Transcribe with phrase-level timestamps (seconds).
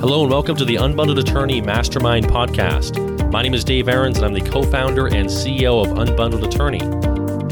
[0.00, 3.32] Hello and welcome to the Unbundled Attorney Mastermind podcast.
[3.32, 6.78] My name is Dave Aarons and I'm the co founder and CEO of Unbundled Attorney.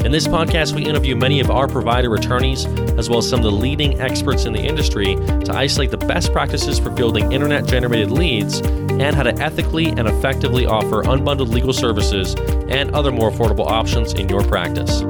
[0.05, 2.65] In this podcast, we interview many of our provider attorneys,
[2.97, 6.31] as well as some of the leading experts in the industry, to isolate the best
[6.31, 11.73] practices for building internet generated leads and how to ethically and effectively offer unbundled legal
[11.73, 12.33] services
[12.69, 15.01] and other more affordable options in your practice.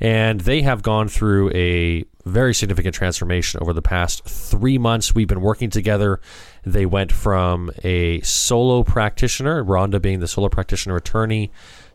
[0.00, 5.14] and they have gone through a very significant transformation over the past three months.
[5.14, 6.20] We've been working together.
[6.64, 11.52] They went from a solo practitioner, Rhonda being the solo practitioner attorney,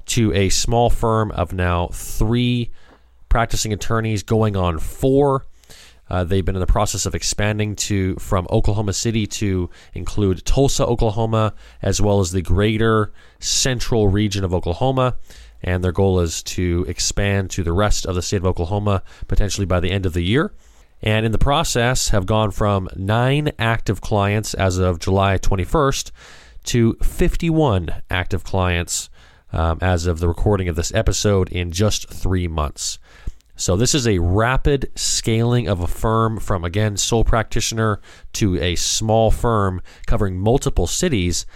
[0.07, 2.71] to a small firm of now three
[3.29, 5.45] practicing attorneys, going on four.
[6.09, 10.85] Uh, they've been in the process of expanding to from Oklahoma City to include Tulsa,
[10.85, 15.17] Oklahoma, as well as the greater central region of Oklahoma.
[15.61, 19.65] And their goal is to expand to the rest of the state of Oklahoma potentially
[19.65, 20.53] by the end of the year.
[21.01, 26.11] And in the process, have gone from nine active clients as of July 21st
[26.65, 29.09] to 51 active clients
[29.53, 32.99] um, as of the recording of this episode in just three months.
[33.57, 37.99] So this is a rapid scaling of a firm from again sole practitioner
[38.33, 41.47] to a small firm covering multiple cities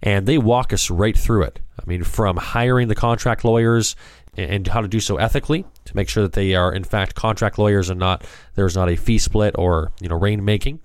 [0.00, 1.58] and they walk us right through it.
[1.78, 3.96] I mean from hiring the contract lawyers
[4.36, 7.58] and how to do so ethically to make sure that they are in fact contract
[7.58, 10.78] lawyers and not there's not a fee split or you know rain making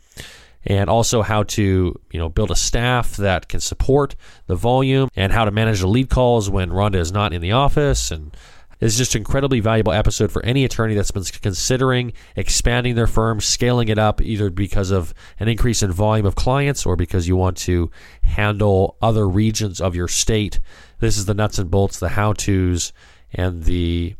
[0.66, 4.16] and also how to you know build a staff that can support
[4.47, 7.52] the volume and how to manage the lead calls when Rhonda is not in the
[7.52, 8.35] office and
[8.80, 13.40] it's just an incredibly valuable episode for any attorney that's been considering expanding their firm,
[13.40, 17.36] scaling it up, either because of an increase in volume of clients or because you
[17.36, 17.90] want to
[18.23, 20.59] handle other regions of your state.
[21.00, 22.91] This is the nuts and bolts, the how to's,
[23.34, 24.16] and the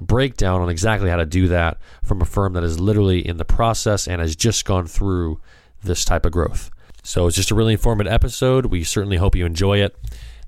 [0.00, 3.44] breakdown on exactly how to do that from a firm that is literally in the
[3.44, 5.40] process and has just gone through
[5.82, 6.70] this type of growth.
[7.02, 8.66] So it's just a really informative episode.
[8.66, 9.96] We certainly hope you enjoy it.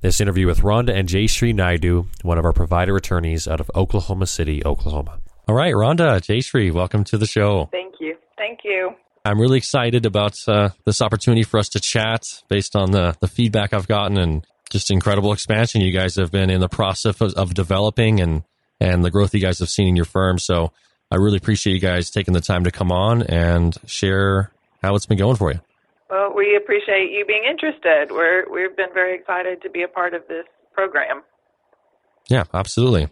[0.02, 3.70] This interview with Rhonda and Jay Jayshree Naidu, one of our provider attorneys out of
[3.74, 5.20] Oklahoma City, Oklahoma.
[5.48, 7.70] All right, Rhonda, Jayshree, welcome to the show.
[7.72, 8.14] Thank you.
[8.36, 8.90] Thank you.
[9.24, 13.26] I'm really excited about uh, this opportunity for us to chat based on the, the
[13.26, 17.32] feedback I've gotten and just incredible expansion you guys have been in the process of,
[17.34, 18.44] of developing and,
[18.78, 20.38] and the growth you guys have seen in your firm.
[20.38, 20.72] So
[21.10, 24.52] I really appreciate you guys taking the time to come on and share
[24.82, 25.60] how it's been going for you.
[26.10, 28.08] Well, we appreciate you being interested.
[28.10, 31.22] We're we've been very excited to be a part of this program.
[32.28, 33.08] Yeah, absolutely.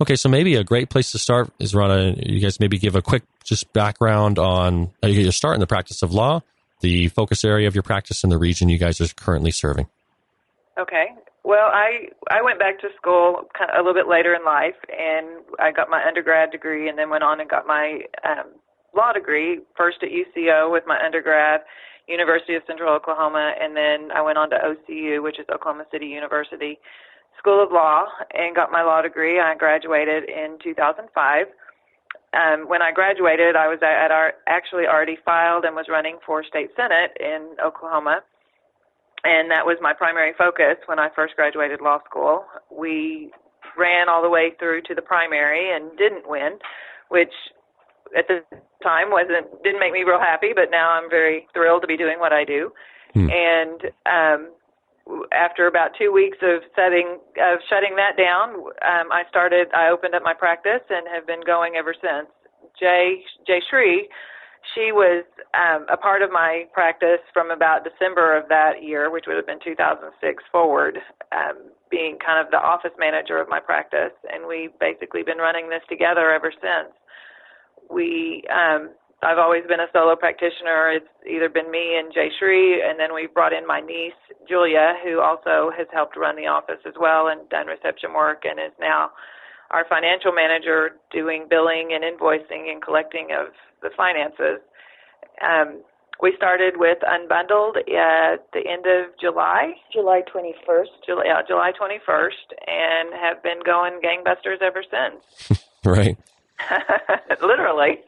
[0.00, 2.16] Okay, so maybe a great place to start is Rhonda.
[2.24, 6.02] You guys maybe give a quick just background on uh, you start in the practice
[6.02, 6.40] of law,
[6.80, 9.88] the focus area of your practice, and the region you guys are currently serving.
[10.78, 11.06] Okay.
[11.44, 14.76] Well, I I went back to school kind of a little bit later in life,
[14.88, 18.46] and I got my undergrad degree, and then went on and got my um,
[18.94, 21.62] law degree first at UCO with my undergrad,
[22.08, 26.06] University of Central Oklahoma, and then I went on to OCU, which is Oklahoma City
[26.06, 26.78] University
[27.38, 29.38] School of Law, and got my law degree.
[29.38, 31.46] I graduated in 2005.
[32.34, 36.44] Um, when I graduated, I was at our actually already filed and was running for
[36.44, 38.20] state senate in Oklahoma,
[39.24, 42.44] and that was my primary focus when I first graduated law school.
[42.70, 43.30] We
[43.76, 46.58] ran all the way through to the primary and didn't win,
[47.08, 47.32] which
[48.16, 48.44] at the
[48.82, 52.18] time wasn't didn't make me real happy, but now I'm very thrilled to be doing
[52.18, 52.72] what I do.
[53.14, 53.28] Hmm.
[53.30, 54.52] And um,
[55.32, 59.68] after about two weeks of setting of shutting that down, um, I started.
[59.74, 62.28] I opened up my practice and have been going ever since.
[62.78, 64.08] Jay Jay Shree,
[64.74, 69.24] she was um, a part of my practice from about December of that year, which
[69.26, 70.98] would have been 2006 forward,
[71.32, 71.56] um,
[71.90, 75.82] being kind of the office manager of my practice, and we've basically been running this
[75.88, 76.92] together ever since
[77.90, 78.90] we um,
[79.22, 80.94] I've always been a solo practitioner.
[80.94, 84.14] It's either been me and Jayshree, and then we've brought in my niece
[84.48, 88.60] Julia, who also has helped run the office as well and done reception work, and
[88.60, 89.10] is now
[89.70, 93.52] our financial manager, doing billing and invoicing and collecting of
[93.82, 94.62] the finances.
[95.42, 95.82] Um,
[96.22, 99.74] we started with Unbundled at the end of July.
[99.92, 100.86] July 21st.
[101.06, 105.62] July, yeah, July 21st, and have been going gangbusters ever since.
[105.84, 106.16] right.
[107.42, 107.98] Literally.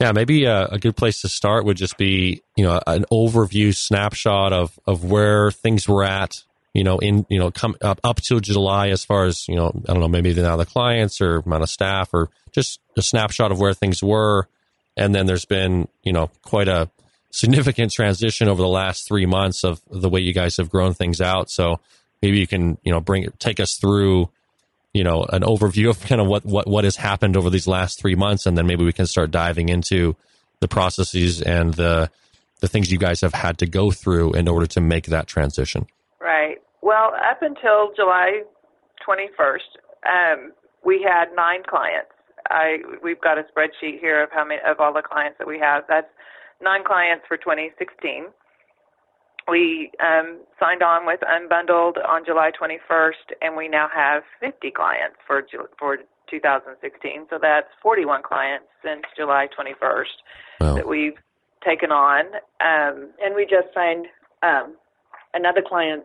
[0.00, 3.74] Yeah, maybe a, a, good place to start would just be, you know, an overview
[3.74, 6.42] snapshot of, of where things were at,
[6.72, 9.70] you know, in, you know, come up, up to July as far as, you know,
[9.88, 13.60] I don't know, maybe the clients or amount of staff or just a snapshot of
[13.60, 14.48] where things were.
[14.96, 16.90] And then there's been, you know, quite a,
[17.30, 21.20] significant transition over the last three months of the way you guys have grown things
[21.20, 21.50] out.
[21.50, 21.80] So
[22.20, 24.30] maybe you can, you know, bring take us through,
[24.92, 28.00] you know, an overview of kind of what what what has happened over these last
[28.00, 30.16] three months, and then maybe we can start diving into
[30.60, 32.10] the processes and the
[32.60, 35.86] the things you guys have had to go through in order to make that transition.
[36.20, 36.58] Right.
[36.82, 38.42] Well, up until July
[39.06, 39.58] 21st,
[40.06, 40.52] um,
[40.84, 42.10] we had nine clients.
[42.48, 45.58] I we've got a spreadsheet here of how many of all the clients that we
[45.58, 45.84] have.
[45.88, 46.08] That's
[46.60, 48.26] nine clients for 2016.
[49.50, 55.16] We um, signed on with Unbundled on July 21st, and we now have 50 clients
[55.26, 55.42] for
[55.78, 55.98] for
[56.30, 57.26] 2016.
[57.28, 60.04] So that's 41 clients since July 21st
[60.60, 60.74] wow.
[60.74, 61.18] that we've
[61.64, 62.26] taken on.
[62.60, 64.06] Um, and we just signed
[64.42, 64.76] um,
[65.34, 66.04] another client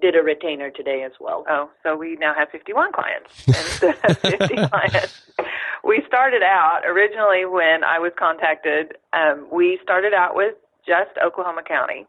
[0.00, 1.44] did a retainer today as well.
[1.48, 5.22] Oh, so we now have 51 clients instead of 50 clients.
[5.82, 8.96] We started out originally when I was contacted.
[9.12, 10.54] Um, we started out with
[10.90, 12.02] just Oklahoma County.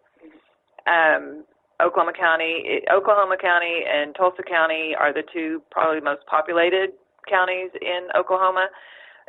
[0.90, 1.46] Um,
[1.78, 6.98] Oklahoma County, Oklahoma County, and Tulsa County are the two probably most populated
[7.30, 8.70] counties in Oklahoma.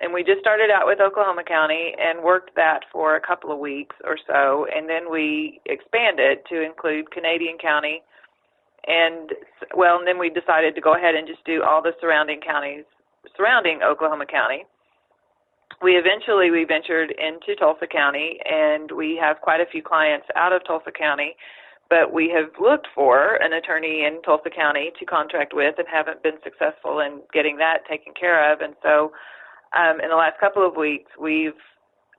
[0.00, 3.58] And we just started out with Oklahoma County and worked that for a couple of
[3.58, 8.02] weeks or so, and then we expanded to include Canadian County
[8.86, 9.30] and
[9.76, 12.84] well, and then we decided to go ahead and just do all the surrounding counties
[13.36, 14.64] surrounding Oklahoma County.
[15.80, 20.52] We eventually we ventured into Tulsa County, and we have quite a few clients out
[20.52, 21.34] of Tulsa County.
[21.88, 26.22] But we have looked for an attorney in Tulsa County to contract with, and haven't
[26.22, 28.60] been successful in getting that taken care of.
[28.60, 29.12] And so,
[29.76, 31.58] um, in the last couple of weeks, we've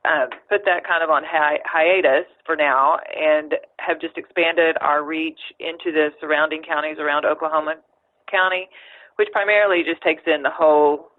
[0.06, 5.04] uh, put that kind of on hi- hiatus for now and have just expanded our
[5.04, 7.76] reach into the surrounding counties around Oklahoma
[8.30, 8.68] County,
[9.16, 11.12] which primarily just takes in the whole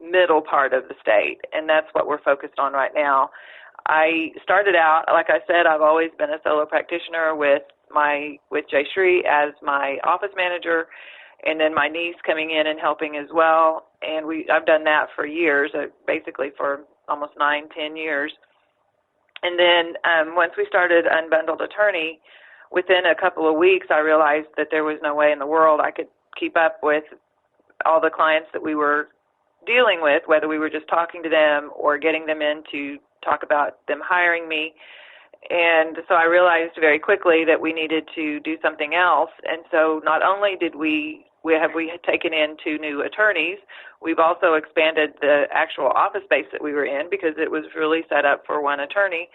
[0.00, 3.30] middle part of the state, and that's what we're focused on right now.
[3.86, 8.66] I started out, like I said, I've always been a solo practitioner with my with
[8.70, 10.86] Jay Shree as my office manager,
[11.46, 13.86] and then my niece coming in and helping as well.
[14.02, 18.32] And we I've done that for years, uh, basically for almost nine, ten years.
[19.42, 22.20] And then um, once we started Unbundled Attorney,
[22.72, 25.80] within a couple of weeks, I realized that there was no way in the world
[25.80, 26.08] I could
[26.38, 27.04] keep up with
[27.86, 29.08] all the clients that we were
[29.68, 33.42] dealing with, whether we were just talking to them or getting them in to talk
[33.44, 34.72] about them hiring me.
[35.50, 39.30] And so I realized very quickly that we needed to do something else.
[39.44, 43.58] And so not only did we we have we had taken in two new attorneys.
[44.02, 48.02] We've also expanded the actual office space that we were in because it was really
[48.08, 49.28] set up for one attorney.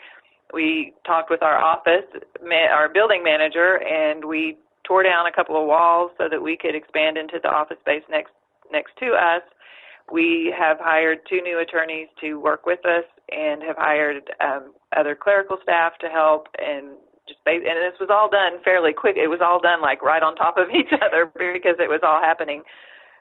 [0.54, 2.06] We talked with our office,
[2.46, 6.76] our building manager, and we tore down a couple of walls so that we could
[6.76, 8.32] expand into the office space next
[8.72, 9.42] next to us.
[10.12, 15.16] We have hired two new attorneys to work with us and have hired um, other
[15.16, 16.98] clerical staff to help and
[17.28, 19.16] just and this was all done fairly quick.
[19.16, 22.22] It was all done like right on top of each other because it was all
[22.22, 22.64] happening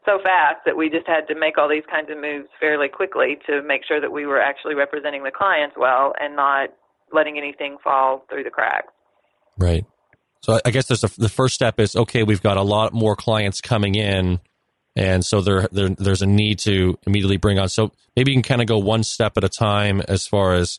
[0.05, 3.39] so fast that we just had to make all these kinds of moves fairly quickly
[3.47, 6.71] to make sure that we were actually representing the clients well and not
[7.13, 8.93] letting anything fall through the cracks.
[9.59, 9.85] Right.
[10.41, 12.25] So I guess there's a, the first step is okay.
[12.25, 14.41] We've got a lot more clients coming in,
[14.95, 17.69] and so there, there there's a need to immediately bring on.
[17.69, 20.79] So maybe you can kind of go one step at a time as far as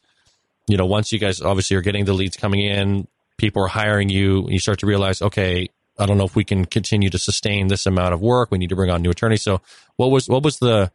[0.68, 0.86] you know.
[0.86, 4.52] Once you guys obviously are getting the leads coming in, people are hiring you, and
[4.52, 7.86] you start to realize, okay, I don't know if we can continue to sustain this
[7.86, 8.52] amount of work.
[8.52, 9.44] We need to bring on new attorneys.
[9.44, 9.62] So,
[9.96, 10.92] what was what was the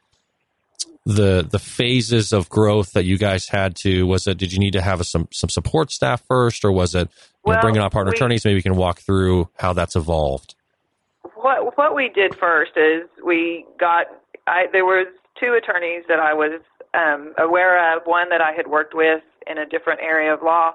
[1.07, 4.07] the the phases of growth that you guys had to?
[4.07, 6.95] Was it did you need to have a, some some support staff first, or was
[6.95, 7.09] it
[7.45, 8.45] well, know, bringing on partner we, attorneys?
[8.45, 10.54] Maybe we can walk through how that's evolved.
[11.49, 14.05] What what we did first is we got
[14.47, 15.07] I there was
[15.40, 16.61] two attorneys that I was
[16.93, 18.02] um, aware of.
[18.05, 20.73] One that I had worked with in a different area of law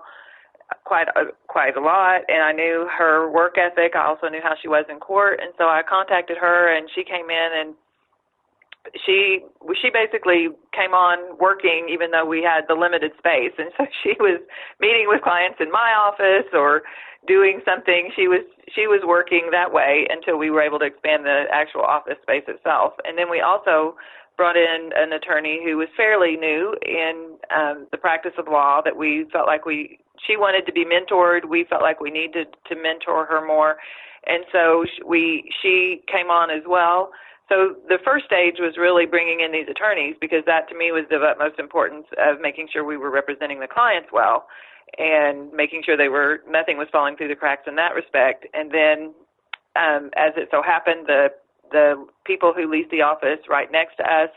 [0.83, 3.93] quite a, quite a lot, and I knew her work ethic.
[3.95, 7.03] I also knew how she was in court, and so I contacted her, and she
[7.03, 7.75] came in and
[9.05, 9.45] she
[9.79, 14.11] she basically came on working even though we had the limited space and so she
[14.19, 14.41] was
[14.81, 16.83] meeting with clients in my office or
[17.27, 18.41] doing something she was
[18.73, 22.43] she was working that way until we were able to expand the actual office space
[22.47, 23.95] itself and then we also
[24.37, 28.95] brought in an attorney who was fairly new in um, the practice of law that
[28.95, 31.47] we felt like we she wanted to be mentored.
[31.47, 33.77] We felt like we needed to mentor her more,
[34.25, 37.11] and so we she came on as well.
[37.49, 41.03] So the first stage was really bringing in these attorneys because that to me was
[41.09, 44.47] the utmost importance of making sure we were representing the clients well
[44.97, 48.45] and making sure they were nothing was falling through the cracks in that respect.
[48.53, 49.13] And then,
[49.75, 51.29] um, as it so happened, the
[51.71, 54.29] the people who leased the office right next to us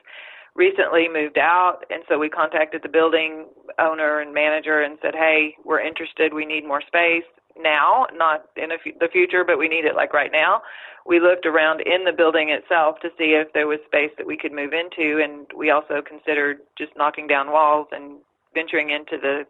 [0.54, 3.46] recently moved out, and so we contacted the building
[3.78, 6.32] owner and manager and said, "Hey, we're interested.
[6.32, 7.24] We need more space
[7.58, 10.62] now, not in the future, but we need it like right now."
[11.04, 14.36] We looked around in the building itself to see if there was space that we
[14.36, 18.18] could move into, and we also considered just knocking down walls and
[18.54, 19.46] venturing into the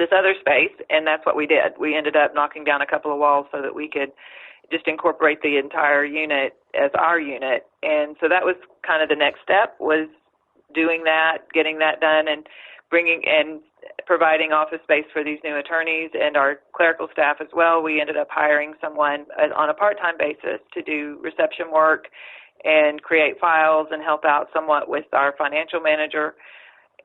[0.00, 1.76] this other space, and that's what we did.
[1.78, 4.12] We ended up knocking down a couple of walls so that we could
[4.72, 7.66] just incorporate the entire unit as our unit.
[7.82, 10.08] And so that was kind of the next step was
[10.72, 12.46] doing that, getting that done and
[12.88, 13.60] bringing and
[14.06, 17.82] providing office space for these new attorneys and our clerical staff as well.
[17.82, 19.26] We ended up hiring someone
[19.56, 22.06] on a part-time basis to do reception work
[22.64, 26.34] and create files and help out somewhat with our financial manager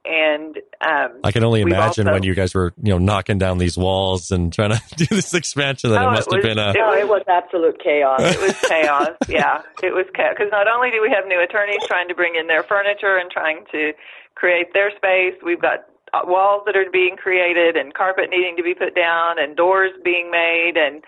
[0.05, 3.57] and um, I can only imagine also, when you guys were you know knocking down
[3.57, 6.55] these walls and trying to do this expansion that oh, it must it was, have
[6.55, 8.19] been a no, it was absolute chaos.
[8.21, 9.15] it was chaos.
[9.27, 12.35] Yeah, it was chaos because not only do we have new attorneys trying to bring
[12.35, 13.93] in their furniture and trying to
[14.35, 18.63] create their space, we've got uh, walls that are being created and carpet needing to
[18.63, 21.03] be put down and doors being made and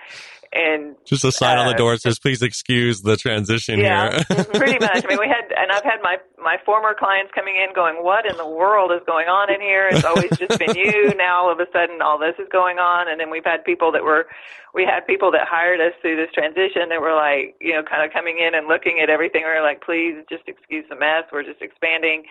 [0.54, 4.24] and just a sign uh, on the uh, door says please excuse the transition yeah,
[4.28, 4.44] here.
[4.54, 5.04] pretty much.
[5.04, 8.26] I mean we had and i've had my my former clients coming in going what
[8.26, 9.90] in the world is going on in here?
[9.92, 11.14] It's always just been you.
[11.18, 13.10] Now all of a sudden all this is going on.
[13.10, 14.28] And then we've had people that were
[14.74, 18.06] we had people that hired us through this transition that were like you know kind
[18.06, 19.44] of coming in and looking at everything.
[19.44, 21.26] We are like please just excuse the mess.
[21.32, 22.24] We're just expanding.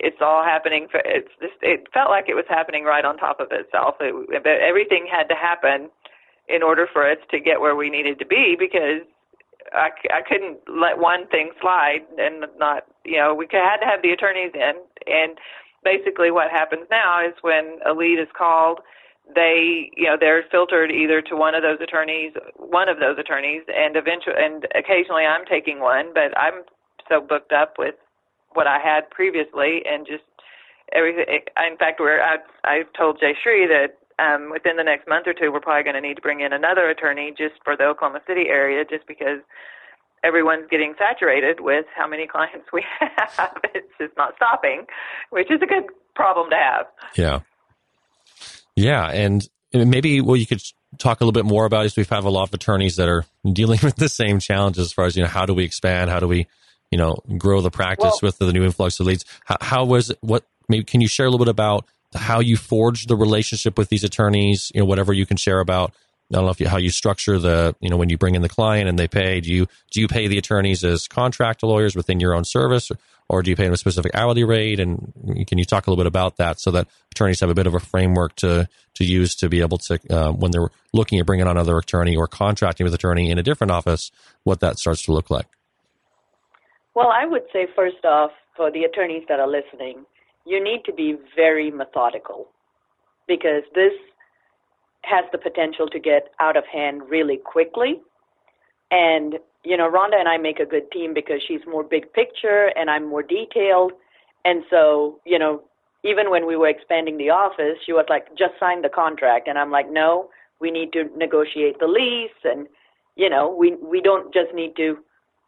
[0.00, 3.48] It's all happening it's just it felt like it was happening right on top of
[3.50, 3.96] itself.
[4.00, 4.14] It,
[4.46, 5.90] everything had to happen
[6.48, 9.02] in order for us to get where we needed to be because
[9.72, 14.02] I, I couldn't let one thing slide and not, you know, we had to have
[14.02, 14.74] the attorneys in.
[15.06, 15.38] And
[15.84, 18.80] basically what happens now is when a lead is called,
[19.34, 23.62] they, you know, they're filtered either to one of those attorneys, one of those attorneys,
[23.68, 26.64] and eventually, and occasionally I'm taking one, but I'm
[27.10, 27.94] so booked up with
[28.54, 30.24] what I had previously and just
[30.94, 31.26] everything.
[31.28, 35.52] In fact, we're, I, I told Jayshree that um, within the next month or two,
[35.52, 38.46] we're probably going to need to bring in another attorney just for the Oklahoma City
[38.48, 39.40] area, just because
[40.24, 43.56] everyone's getting saturated with how many clients we have.
[43.74, 44.86] it's just not stopping,
[45.30, 45.84] which is a good
[46.14, 46.86] problem to have.
[47.16, 47.40] Yeah.
[48.74, 49.08] Yeah.
[49.08, 50.62] And maybe, well, you could
[50.98, 53.78] talk a little bit more about is we've a lot of attorneys that are dealing
[53.82, 56.10] with the same challenges as far as, you know, how do we expand?
[56.10, 56.46] How do we,
[56.90, 59.24] you know, grow the practice well, with the new influx of leads?
[59.44, 62.56] How, how was it, what, maybe can you share a little bit about how you
[62.56, 65.92] forge the relationship with these attorneys, you know, whatever you can share about.
[66.30, 68.42] I don't know if you, how you structure the, you know, when you bring in
[68.42, 71.96] the client and they pay, do you, do you pay the attorneys as contract lawyers
[71.96, 72.98] within your own service or,
[73.30, 74.78] or do you pay them a specific hourly rate?
[74.78, 77.66] And can you talk a little bit about that so that attorneys have a bit
[77.66, 81.24] of a framework to, to use to be able to, uh, when they're looking at
[81.24, 84.10] bringing on another attorney or contracting with attorney in a different office,
[84.44, 85.46] what that starts to look like?
[86.94, 90.04] Well, I would say first off, for the attorneys that are listening,
[90.48, 92.48] you need to be very methodical
[93.26, 93.92] because this
[95.02, 98.00] has the potential to get out of hand really quickly.
[98.90, 102.72] And, you know, Rhonda and I make a good team because she's more big picture
[102.76, 103.92] and I'm more detailed.
[104.44, 105.62] And so, you know,
[106.02, 109.48] even when we were expanding the office, she was like, just sign the contract.
[109.48, 112.30] And I'm like, no, we need to negotiate the lease.
[112.44, 112.66] And,
[113.16, 114.98] you know, we, we don't just need to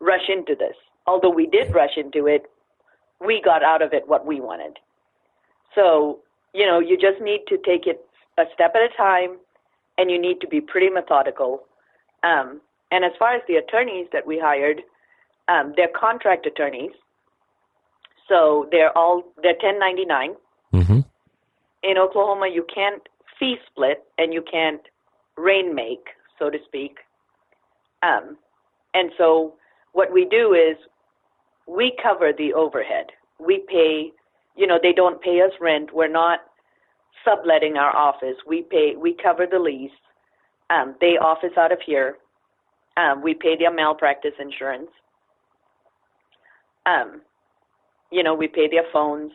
[0.00, 0.76] rush into this.
[1.06, 2.42] Although we did rush into it,
[3.24, 4.78] we got out of it what we wanted.
[5.74, 6.20] So,
[6.52, 8.04] you know, you just need to take it
[8.38, 9.38] a step at a time
[9.98, 11.64] and you need to be pretty methodical.
[12.22, 12.60] Um,
[12.90, 14.82] and as far as the attorneys that we hired,
[15.48, 16.92] um, they're contract attorneys.
[18.28, 20.34] So they're all, they're 1099.
[20.72, 21.00] Mm-hmm.
[21.82, 23.02] In Oklahoma, you can't
[23.38, 24.82] fee split and you can't
[25.36, 26.08] rain make,
[26.38, 26.98] so to speak.
[28.02, 28.36] Um,
[28.94, 29.54] and so
[29.92, 30.76] what we do is
[31.66, 33.06] we cover the overhead.
[33.38, 34.12] We pay
[34.56, 35.94] you know, they don't pay us rent.
[35.94, 36.40] We're not
[37.24, 38.36] subletting our office.
[38.46, 39.90] We pay, we cover the lease.
[40.70, 42.16] Um, they office out of here.
[42.96, 44.90] Um, we pay their malpractice insurance.
[46.86, 47.22] Um,
[48.10, 49.32] you know, we pay their phones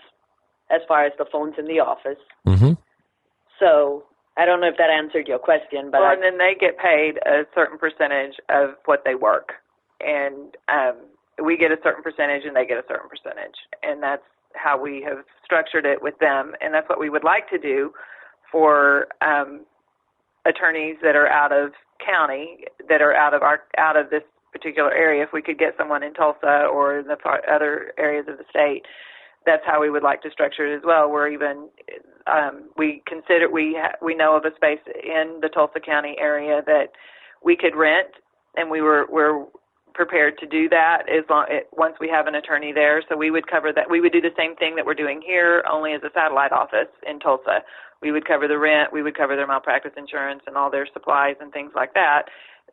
[0.70, 2.18] as far as the phones in the office.
[2.48, 2.74] Mm-hmm.
[3.60, 4.04] So
[4.38, 6.78] I don't know if that answered your question, but well, I, and then they get
[6.78, 9.54] paid a certain percentage of what they work,
[10.02, 10.96] and um,
[11.44, 15.02] we get a certain percentage, and they get a certain percentage, and that's how we
[15.08, 17.92] have structured it with them, and that's what we would like to do
[18.52, 19.66] for um,
[20.46, 21.72] attorneys that are out of
[22.06, 25.24] county, that are out of our out of this particular area.
[25.24, 27.18] If we could get someone in Tulsa or in the
[27.52, 28.84] other areas of the state,
[29.46, 31.10] that's how we would like to structure it as well.
[31.10, 31.70] We're even
[32.28, 36.62] um, we consider we ha- we know of a space in the Tulsa County area
[36.66, 36.92] that
[37.44, 38.10] we could rent,
[38.56, 39.46] and we were we're
[39.96, 43.02] prepared to do that as long it, once we have an attorney there.
[43.10, 43.90] So we would cover that.
[43.90, 46.92] We would do the same thing that we're doing here, only as a satellite office
[47.08, 47.64] in Tulsa.
[48.02, 51.36] We would cover the rent, we would cover their malpractice insurance and all their supplies
[51.40, 52.24] and things like that.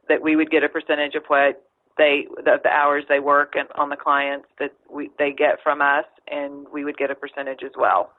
[0.08, 1.62] That we would get a percentage of what
[1.96, 5.80] they the, the hours they work and on the clients that we they get from
[5.80, 8.12] us, and we would get a percentage as well.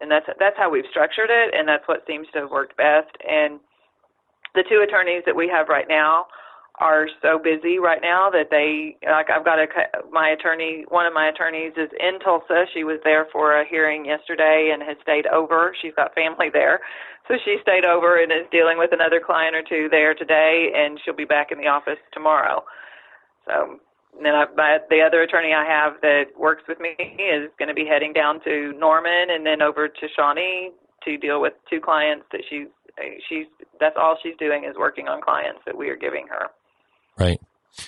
[0.00, 3.14] And that's that's how we've structured it, and that's what seems to have worked best.
[3.26, 3.60] And
[4.54, 6.26] the two attorneys that we have right now
[6.80, 9.66] are so busy right now that they like I've got a
[10.10, 12.66] my attorney one of my attorneys is in Tulsa.
[12.72, 15.74] She was there for a hearing yesterday and has stayed over.
[15.80, 16.80] She's got family there.
[17.26, 20.98] So she stayed over and is dealing with another client or two there today and
[21.04, 22.64] she'll be back in the office tomorrow.
[23.46, 23.78] So
[24.16, 27.68] and then I, my, the other attorney I have that works with me is going
[27.68, 30.72] to be heading down to Norman and then over to Shawnee
[31.04, 32.66] to deal with two clients that she's
[33.28, 33.46] she's
[33.78, 36.48] that's all she's doing is working on clients that we are giving her.
[37.18, 37.40] Right.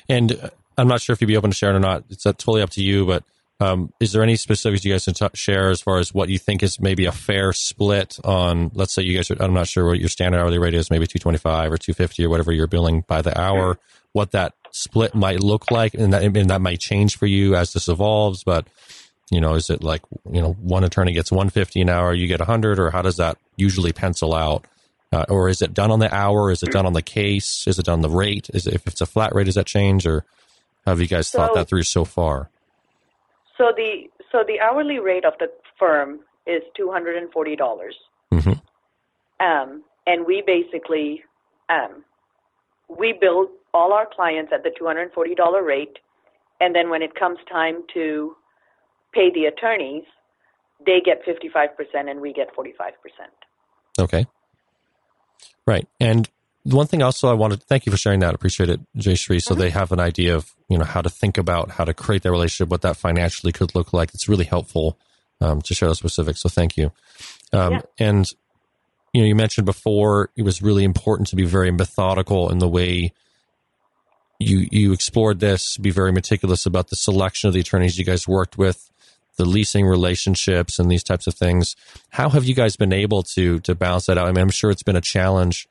[0.09, 2.05] And uh, I'm not sure if you'd be open to sharing or not.
[2.11, 3.07] It's totally up to you.
[3.07, 3.25] But
[3.61, 6.39] um, is there any specifics you guys can t- share as far as what you
[6.39, 8.71] think is maybe a fair split on?
[8.75, 9.37] Let's say you guys are.
[9.41, 12.53] I'm not sure what your standard hourly rate is, maybe 225 or 250 or whatever
[12.53, 13.79] you're billing by the hour.
[14.13, 17.73] What that split might look like, and that and that might change for you as
[17.73, 18.43] this evolves.
[18.43, 18.67] But
[19.31, 22.41] you know, is it like you know one attorney gets 150 an hour, you get
[22.41, 24.65] 100, or how does that usually pencil out?
[25.13, 26.51] Uh, or is it done on the hour?
[26.51, 27.65] Is it done on the case?
[27.67, 28.49] Is it on the rate?
[28.55, 30.25] Is it, if it's a flat rate, does that change, or
[30.87, 32.49] have you guys so, thought that through so far?
[33.59, 37.97] So the so the hourly rate of the firm is two hundred and forty dollars,
[38.33, 38.53] mm-hmm.
[39.45, 41.25] um, and we basically
[41.69, 42.05] um,
[42.89, 45.99] we bill all our clients at the two hundred and forty dollar rate,
[46.61, 48.37] and then when it comes time to
[49.13, 50.05] pay the attorneys,
[50.87, 53.33] they get fifty five percent and we get forty five percent.
[53.99, 54.25] Okay.
[55.67, 55.87] Right.
[55.99, 56.29] And
[56.65, 58.31] one thing also I wanted thank you for sharing that.
[58.31, 59.43] I appreciate it, Jayshree.
[59.43, 59.61] So mm-hmm.
[59.61, 62.31] they have an idea of, you know, how to think about how to create that
[62.31, 64.13] relationship, what that financially could look like.
[64.15, 64.99] It's really helpful
[65.41, 66.43] um, to share those specifics.
[66.43, 66.93] So thank you.
[67.53, 67.81] Um, yeah.
[67.99, 68.27] And,
[69.13, 72.69] you know, you mentioned before it was really important to be very methodical in the
[72.69, 73.13] way
[74.39, 78.27] you you explored this, be very meticulous about the selection of the attorneys you guys
[78.27, 78.90] worked with,
[79.41, 81.75] the leasing relationships and these types of things.
[82.11, 84.29] How have you guys been able to to balance that out?
[84.29, 85.67] I mean, I'm sure it's been a challenge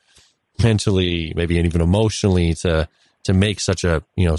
[0.64, 2.90] mentally, maybe even emotionally to
[3.26, 4.38] to make such a you know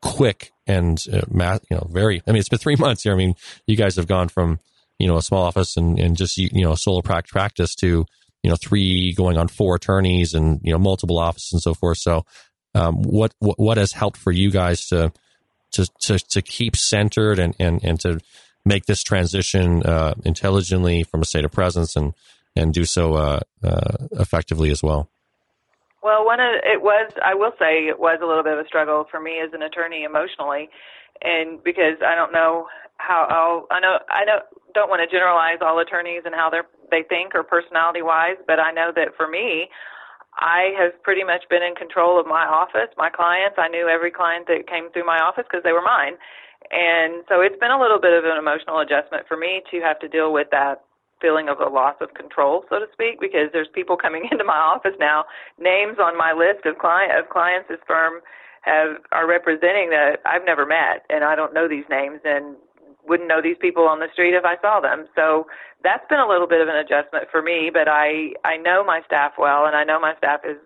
[0.00, 2.22] quick and uh, math, you know very.
[2.24, 3.12] I mean, it's been three months here.
[3.12, 3.34] I mean,
[3.66, 4.60] you guys have gone from
[5.00, 8.06] you know a small office and and just you know solo practice to
[8.44, 11.98] you know three going on four attorneys and you know multiple offices and so forth.
[11.98, 12.24] So,
[12.76, 15.12] um, what, what what has helped for you guys to
[15.72, 18.20] to to, to keep centered and, and and to
[18.64, 22.14] make this transition uh, intelligently from a state of presence and
[22.54, 25.08] and do so uh, uh, effectively as well?
[26.02, 28.66] Well, one of it was I will say it was a little bit of a
[28.66, 30.68] struggle for me as an attorney emotionally,
[31.22, 32.66] and because I don't know
[32.98, 34.38] how I'll, I know I know
[34.74, 38.58] don't want to generalize all attorneys and how they they think or personality wise, but
[38.60, 39.70] I know that for me,
[40.36, 43.56] I have pretty much been in control of my office, my clients.
[43.58, 46.14] I knew every client that came through my office because they were mine.
[46.72, 50.00] And so it's been a little bit of an emotional adjustment for me to have
[50.00, 50.82] to deal with that
[51.20, 54.58] feeling of a loss of control, so to speak, because there's people coming into my
[54.58, 55.24] office now,
[55.60, 58.20] names on my list of client of clients this firm
[58.62, 62.56] have are representing that I've never met and I don't know these names and
[63.06, 65.06] wouldn't know these people on the street if I saw them.
[65.16, 65.46] So
[65.82, 69.02] that's been a little bit of an adjustment for me, but I I know my
[69.04, 70.58] staff well and I know my staff is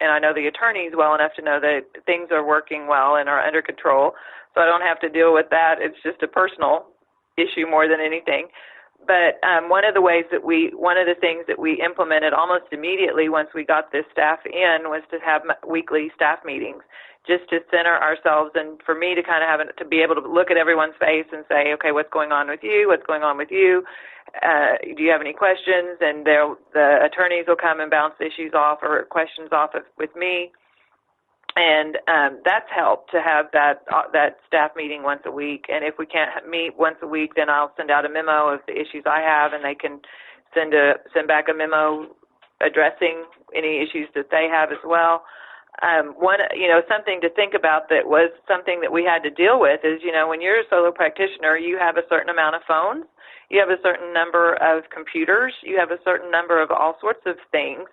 [0.00, 3.28] and I know the attorneys well enough to know that things are working well and
[3.28, 4.14] are under control.
[4.54, 5.76] So I don't have to deal with that.
[5.78, 6.86] It's just a personal
[7.36, 8.48] issue more than anything.
[9.06, 12.34] But um, one of the ways that we, one of the things that we implemented
[12.34, 16.82] almost immediately once we got this staff in was to have weekly staff meetings,
[17.26, 20.26] just to center ourselves and for me to kind of have to be able to
[20.28, 22.88] look at everyone's face and say, okay, what's going on with you?
[22.88, 23.84] What's going on with you?
[24.42, 25.96] Uh, do you have any questions?
[26.00, 30.52] And the attorneys will come and bounce issues off or questions off of, with me
[31.56, 35.66] and um, that's helped to have that uh, that staff meeting once a week.
[35.68, 38.60] And if we can't meet once a week, then I'll send out a memo of
[38.66, 40.00] the issues I have, and they can
[40.54, 42.06] send a send back a memo
[42.60, 45.24] addressing any issues that they have as well.
[45.82, 49.30] Um, one, you know, something to think about that was something that we had to
[49.30, 52.56] deal with is, you know, when you're a solo practitioner, you have a certain amount
[52.56, 53.06] of phones,
[53.48, 57.22] you have a certain number of computers, you have a certain number of all sorts
[57.24, 57.88] of things,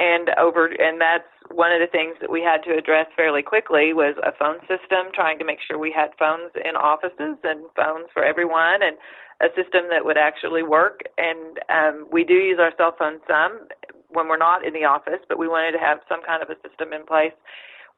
[0.00, 3.92] and over and that's one of the things that we had to address fairly quickly
[3.92, 8.08] was a phone system trying to make sure we had phones in offices and phones
[8.14, 8.96] for everyone and
[9.44, 13.68] a system that would actually work and um, we do use our cell phones some
[14.08, 16.56] when we're not in the office but we wanted to have some kind of a
[16.66, 17.36] system in place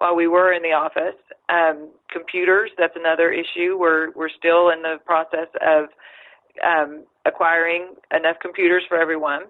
[0.03, 1.15] while we were in the office.
[1.49, 3.79] Um, computers, that's another issue.
[3.79, 5.85] We're we're still in the process of
[6.67, 9.43] um, acquiring enough computers for everyone.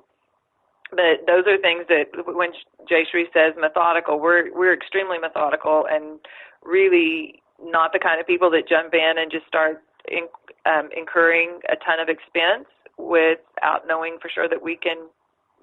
[0.92, 2.52] But those are things that when
[2.84, 6.20] Jayshree says methodical, we're we're extremely methodical and
[6.62, 10.28] really not the kind of people that jump in and just start in,
[10.66, 15.08] um, incurring a ton of expense without knowing for sure that we can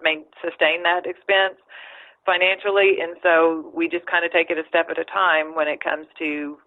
[0.01, 1.55] main, sustain that expense
[2.25, 2.97] financially.
[3.01, 5.83] And so we just kind of take it a step at a time when it
[5.83, 6.57] comes to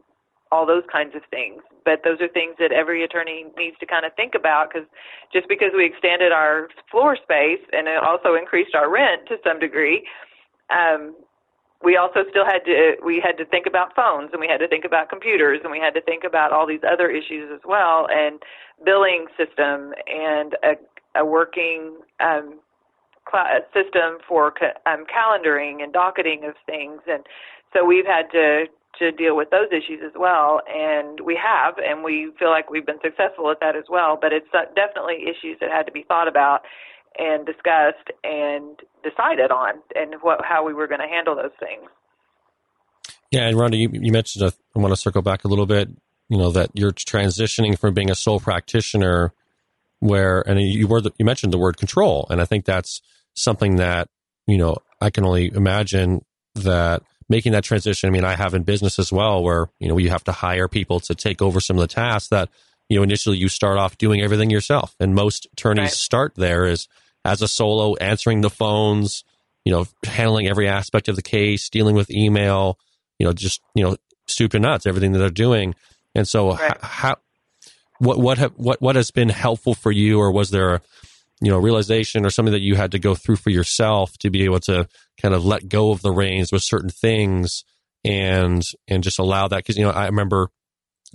[0.53, 1.62] all those kinds of things.
[1.85, 4.87] But those are things that every attorney needs to kind of think about because
[5.33, 9.59] just because we extended our floor space and it also increased our rent to some
[9.59, 10.07] degree,
[10.71, 11.17] um,
[11.83, 14.69] we also still had to we had to think about phones and we had to
[14.69, 18.07] think about computers and we had to think about all these other issues as well
[18.11, 18.41] and
[18.85, 20.75] billing system and a,
[21.21, 22.61] a working um,
[23.75, 24.55] system for
[24.87, 27.27] um, calendaring and docketing of things and
[27.75, 28.67] so we've had to
[28.99, 32.87] to deal with those issues as well and we have and we feel like we've
[32.87, 36.05] been successful at that as well but it's uh, definitely issues that had to be
[36.07, 36.63] thought about
[37.19, 41.89] and discussed and decided on and what how we were going to handle those things.
[43.31, 45.89] Yeah, and Rhonda, you, you mentioned, uh, I want to circle back a little bit,
[46.29, 49.33] you know, that you're transitioning from being a sole practitioner
[50.01, 52.27] where, and you were, the, you mentioned the word control.
[52.29, 53.01] And I think that's
[53.35, 54.09] something that,
[54.47, 56.25] you know, I can only imagine
[56.57, 58.07] that making that transition.
[58.07, 60.68] I mean, I have in business as well, where, you know, you have to hire
[60.68, 62.49] people to take over some of the tasks that,
[62.88, 64.95] you know, initially you start off doing everything yourself.
[65.01, 65.90] And most attorneys right.
[65.90, 66.87] start there is
[67.25, 69.25] as a solo, answering the phones,
[69.64, 72.79] you know, handling every aspect of the case, dealing with email,
[73.18, 75.75] you know, just, you know, soup to nuts, everything that they're doing.
[76.14, 76.77] And so right.
[76.81, 77.16] how,
[77.99, 80.81] what, what, have, what, what has been helpful for you or was there a,
[81.43, 84.45] you know, realization or something that you had to go through for yourself to be
[84.45, 84.89] able to
[85.21, 87.65] kind of let go of the reins with certain things
[88.05, 89.65] and, and just allow that?
[89.67, 90.49] Cause, you know, I remember,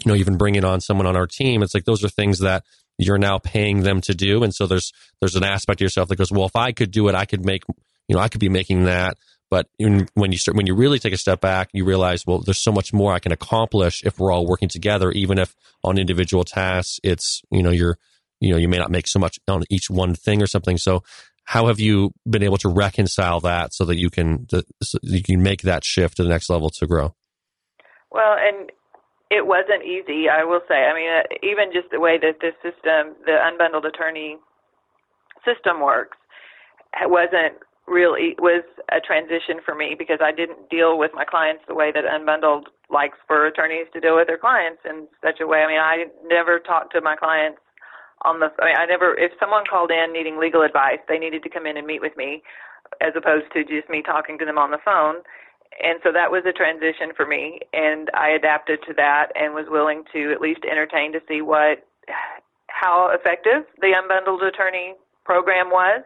[0.05, 2.63] you know, even bringing on someone on our team, it's like those are things that
[2.97, 4.43] you're now paying them to do.
[4.43, 7.07] And so there's there's an aspect of yourself that goes, well, if I could do
[7.07, 7.63] it, I could make
[8.07, 9.17] you know I could be making that.
[9.49, 12.61] But when you start when you really take a step back, you realize, well, there's
[12.61, 15.11] so much more I can accomplish if we're all working together.
[15.11, 17.97] Even if on individual tasks, it's you know you're
[18.39, 20.77] you know you may not make so much on each one thing or something.
[20.77, 21.03] So
[21.45, 24.47] how have you been able to reconcile that so that you can
[24.81, 27.15] so you can make that shift to the next level to grow?
[28.11, 28.69] Well, and
[29.29, 30.75] it wasn't easy, I will say.
[30.75, 34.37] I mean, uh, even just the way that this system, the unbundled attorney
[35.45, 36.17] system works,
[37.03, 41.75] wasn't really was a transition for me because I didn't deal with my clients the
[41.75, 45.59] way that unbundled likes for attorneys to deal with their clients in such a way.
[45.59, 47.59] I mean, I never talked to my clients
[48.23, 48.51] on the.
[48.59, 49.17] I mean, I never.
[49.17, 52.15] If someone called in needing legal advice, they needed to come in and meet with
[52.17, 52.43] me,
[53.01, 55.23] as opposed to just me talking to them on the phone
[55.83, 59.65] and so that was a transition for me and i adapted to that and was
[59.69, 61.85] willing to at least entertain to see what
[62.67, 66.01] how effective the unbundled attorney program was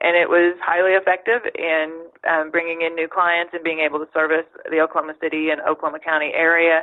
[0.00, 4.08] and it was highly effective in um, bringing in new clients and being able to
[4.12, 6.82] service the oklahoma city and oklahoma county area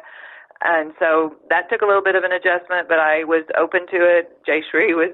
[0.62, 3.98] and so that took a little bit of an adjustment but i was open to
[3.98, 5.14] it Jay Shree was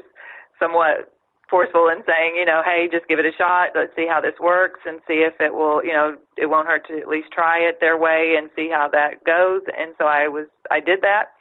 [0.60, 1.12] somewhat
[1.50, 3.70] forceful in saying, you know, hey, just give it a shot.
[3.76, 6.88] Let's see how this works and see if it will, you know, it won't hurt
[6.88, 9.62] to at least try it their way and see how that goes.
[9.78, 11.34] And so I was, I did that,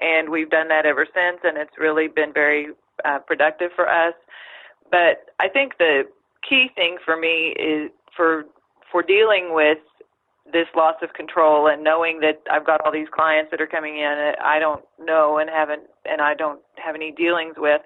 [0.00, 2.68] and we've done that ever since, and it's really been very
[3.04, 4.14] uh, productive for us.
[4.90, 6.02] But I think the
[6.48, 8.44] key thing for me is for
[8.90, 9.78] for dealing with
[10.52, 13.96] this loss of control and knowing that I've got all these clients that are coming
[13.96, 17.80] in that I don't know and haven't and I don't have any dealings with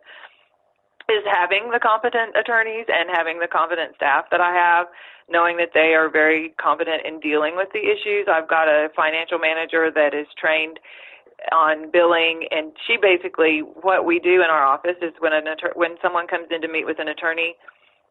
[1.09, 4.87] is having the competent attorneys and having the competent staff that I have,
[5.31, 8.26] knowing that they are very competent in dealing with the issues.
[8.26, 10.81] I've got a financial manager that is trained
[11.52, 15.94] on billing and she basically what we do in our office is when an when
[16.00, 17.55] someone comes in to meet with an attorney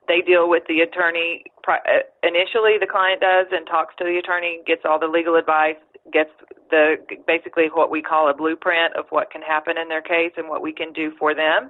[0.07, 4.59] they deal with the attorney uh, initially the client does and talks to the attorney
[4.65, 5.79] gets all the legal advice
[6.13, 6.29] gets
[6.69, 10.47] the basically what we call a blueprint of what can happen in their case and
[10.47, 11.69] what we can do for them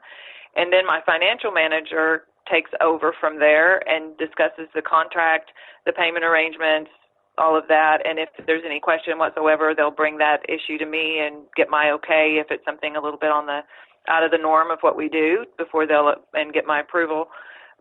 [0.55, 5.51] and then my financial manager takes over from there and discusses the contract,
[5.85, 6.89] the payment arrangements,
[7.37, 7.99] all of that.
[8.05, 11.91] And if there's any question whatsoever, they'll bring that issue to me and get my
[11.91, 13.59] okay if it's something a little bit on the
[14.07, 17.27] out of the norm of what we do before they'll and get my approval.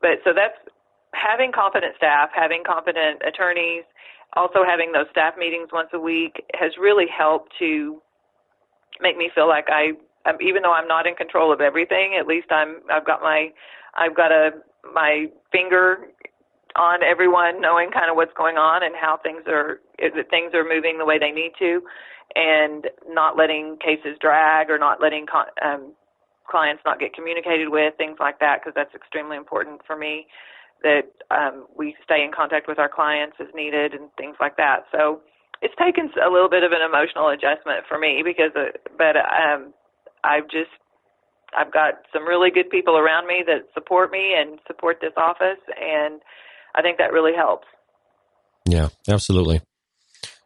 [0.05, 0.61] But so that's
[1.17, 3.85] having competent staff, having competent attorneys,
[4.37, 8.03] also having those staff meetings once a week has really helped to
[9.01, 9.93] make me feel like I
[10.45, 13.49] even though I'm not in control of everything, at least I'm I've got my
[13.97, 14.51] I've got a
[14.93, 16.13] my finger
[16.77, 20.69] on everyone knowing kind of what's going on and how things are that things are
[20.69, 21.81] moving the way they need to,
[22.35, 25.25] and not letting cases drag or not letting
[25.65, 25.95] um,
[26.49, 30.27] clients not get communicated with, things like that, because that's extremely important for me.
[30.83, 34.85] That um, we stay in contact with our clients as needed and things like that.
[34.93, 35.21] So
[35.63, 39.73] it's taken a little bit of an emotional adjustment for me because, uh, but um,
[40.25, 40.71] I've just
[41.57, 45.63] I've got some really good people around me that support me and support this office,
[45.81, 46.21] and
[46.75, 47.67] I think that really helps.
[48.67, 49.63] Yeah, absolutely.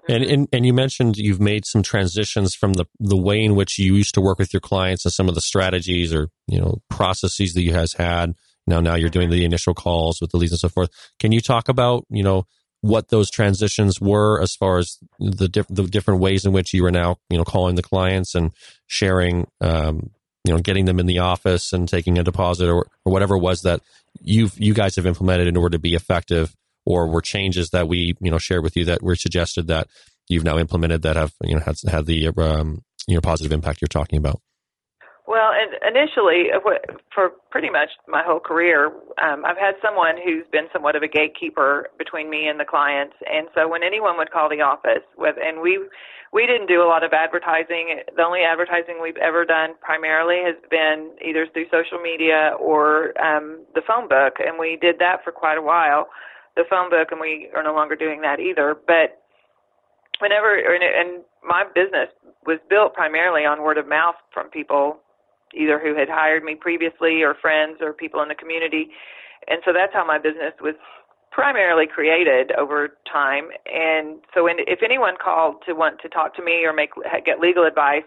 [0.08, 3.78] And, and and you mentioned you've made some transitions from the the way in which
[3.78, 6.80] you used to work with your clients and some of the strategies or you know
[6.88, 8.34] processes that you has had.
[8.66, 10.90] Now now you're doing the initial calls with the leads and so forth.
[11.18, 12.46] Can you talk about you know
[12.80, 16.84] what those transitions were as far as the diff- the different ways in which you
[16.84, 18.52] are now you know calling the clients and
[18.86, 20.10] sharing um,
[20.44, 23.40] you know getting them in the office and taking a deposit or, or whatever it
[23.40, 23.80] was that
[24.20, 26.54] you you guys have implemented in order to be effective
[26.88, 29.86] or were changes that we you know shared with you that were suggested that
[30.28, 33.80] you've now implemented that have you know had had the um, you know positive impact
[33.80, 34.40] you're talking about
[35.28, 35.52] well,
[35.84, 36.64] initially, uh,
[37.14, 38.86] for pretty much my whole career,
[39.20, 43.12] um, I've had someone who's been somewhat of a gatekeeper between me and the clients.
[43.28, 45.84] And so when anyone would call the office, with, and we
[46.32, 48.00] we didn't do a lot of advertising.
[48.16, 53.64] The only advertising we've ever done primarily has been either through social media or um,
[53.74, 56.08] the phone book, and we did that for quite a while.
[56.58, 58.74] The phone book, and we are no longer doing that either.
[58.74, 59.22] But
[60.18, 62.10] whenever, and my business
[62.44, 64.98] was built primarily on word of mouth from people
[65.54, 68.90] either who had hired me previously or friends or people in the community.
[69.46, 70.74] And so that's how my business was
[71.30, 73.48] primarily created over time.
[73.72, 76.90] And so when, if anyone called to want to talk to me or make
[77.24, 78.02] get legal advice,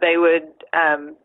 [0.00, 1.16] they would um,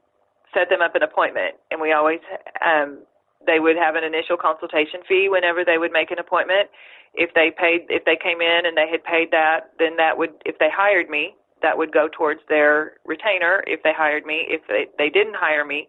[0.54, 1.56] set them up an appointment.
[1.72, 2.20] And we always
[2.64, 3.00] um,
[3.46, 6.70] they would have an initial consultation fee whenever they would make an appointment.
[7.14, 10.32] If they paid, if they came in and they had paid that, then that would,
[10.46, 14.46] if they hired me, that would go towards their retainer if they hired me.
[14.48, 15.88] If they, they didn't hire me,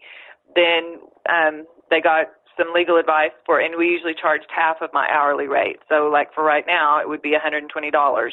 [0.55, 5.09] then um, they got some legal advice for, and we usually charged half of my
[5.11, 5.79] hourly rate.
[5.89, 8.31] So, like for right now, it would be $120.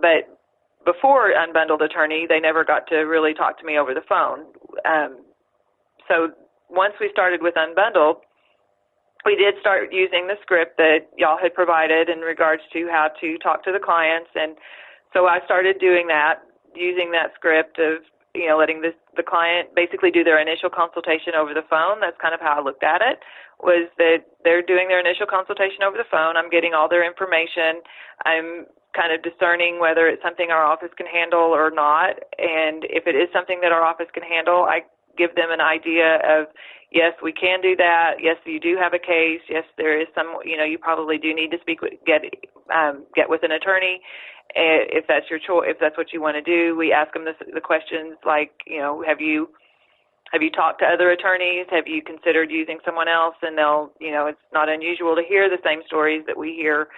[0.00, 0.38] But
[0.84, 4.46] before Unbundled Attorney, they never got to really talk to me over the phone.
[4.84, 5.24] Um,
[6.08, 6.32] so
[6.68, 8.16] once we started with Unbundled,
[9.24, 13.38] we did start using the script that y'all had provided in regards to how to
[13.38, 14.56] talk to the clients and
[15.12, 16.42] so I started doing that
[16.74, 18.02] using that script of
[18.34, 22.00] you know letting the the client basically do their initial consultation over the phone.
[22.00, 23.20] That's kind of how I looked at it.
[23.60, 26.36] Was that they're doing their initial consultation over the phone.
[26.36, 27.84] I'm getting all their information.
[28.24, 32.20] I'm kind of discerning whether it's something our office can handle or not.
[32.40, 34.84] And if it is something that our office can handle, I
[35.16, 36.46] give them an idea of
[36.90, 38.16] yes, we can do that.
[38.20, 39.40] Yes, you do have a case.
[39.48, 40.38] Yes, there is some.
[40.44, 42.22] You know, you probably do need to speak with get
[42.74, 44.00] um, get with an attorney
[44.54, 45.68] if that's your choice.
[45.68, 48.78] If that's what you want to do, we ask them the, the questions like, you
[48.78, 49.48] know, have you
[50.32, 51.66] have you talked to other attorneys?
[51.70, 53.34] Have you considered using someone else?
[53.42, 56.88] And they'll, you know, it's not unusual to hear the same stories that we hear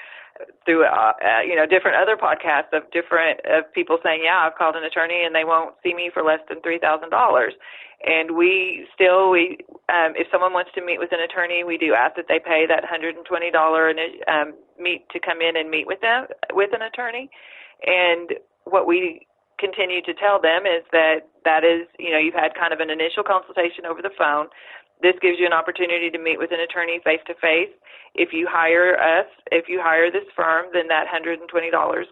[0.64, 4.56] through, uh, uh, you know, different other podcasts of different of people saying, yeah, I've
[4.56, 7.54] called an attorney and they won't see me for less than three thousand dollars.
[8.04, 11.94] And we still, we, um, if someone wants to meet with an attorney, we do
[11.94, 13.88] ask that they pay that hundred and twenty dollar
[14.28, 17.30] um, meet to come in and meet with them with an attorney.
[17.86, 19.26] And what we
[19.58, 22.90] continue to tell them is that that is, you know, you've had kind of an
[22.90, 24.48] initial consultation over the phone.
[25.04, 27.68] This gives you an opportunity to meet with an attorney face to face.
[28.14, 31.44] If you hire us, if you hire this firm, then that $120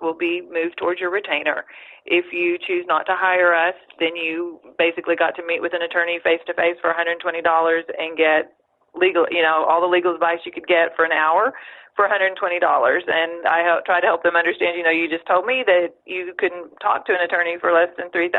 [0.03, 1.65] will be moved towards your retainer.
[2.05, 5.81] If you choose not to hire us, then you basically got to meet with an
[5.81, 8.53] attorney face to face for $120 and get
[8.93, 11.55] legal, you know, all the legal advice you could get for an hour
[11.95, 12.37] for $120.
[12.39, 16.33] And I try to help them understand, you know, you just told me that you
[16.39, 18.33] couldn't talk to an attorney for less than 3000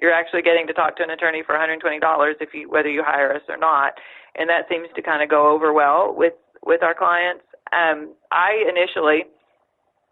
[0.00, 1.80] You're actually getting to talk to an attorney for $120
[2.40, 3.94] if you, whether you hire us or not.
[4.36, 7.44] And that seems to kind of go over well with, with our clients.
[7.72, 9.24] Um, I initially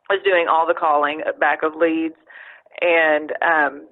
[0.09, 2.17] was doing all the calling back of leads
[2.81, 3.87] and, um,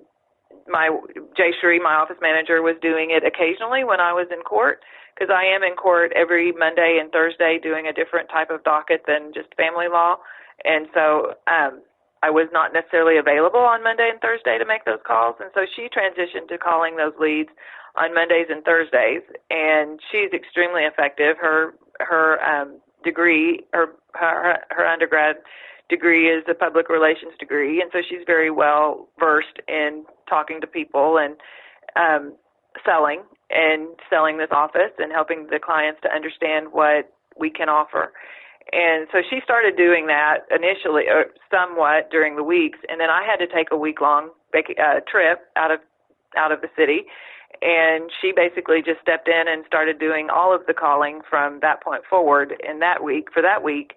[0.69, 0.91] my
[1.37, 4.81] Jay Shree, my office manager, was doing it occasionally when I was in court
[5.19, 9.03] because I am in court every Monday and Thursday doing a different type of docket
[9.07, 10.17] than just family law,
[10.65, 11.83] and so um,
[12.23, 15.67] I was not necessarily available on Monday and Thursday to make those calls, and so
[15.75, 17.51] she transitioned to calling those leads
[17.97, 21.37] on Mondays and Thursdays, and she's extremely effective.
[21.41, 25.37] Her her um, degree, her her, her undergrad
[25.89, 30.67] degree is a public relations degree, and so she's very well versed in talking to
[30.67, 31.37] people and
[31.97, 32.37] um,
[32.85, 38.13] selling and selling this office and helping the clients to understand what we can offer.
[38.73, 43.25] And so she started doing that initially, or somewhat during the weeks, and then I
[43.25, 45.81] had to take a week long uh, trip out of
[46.37, 47.07] out of the city,
[47.63, 51.83] and she basically just stepped in and started doing all of the calling from that
[51.83, 53.95] point forward in that week for that week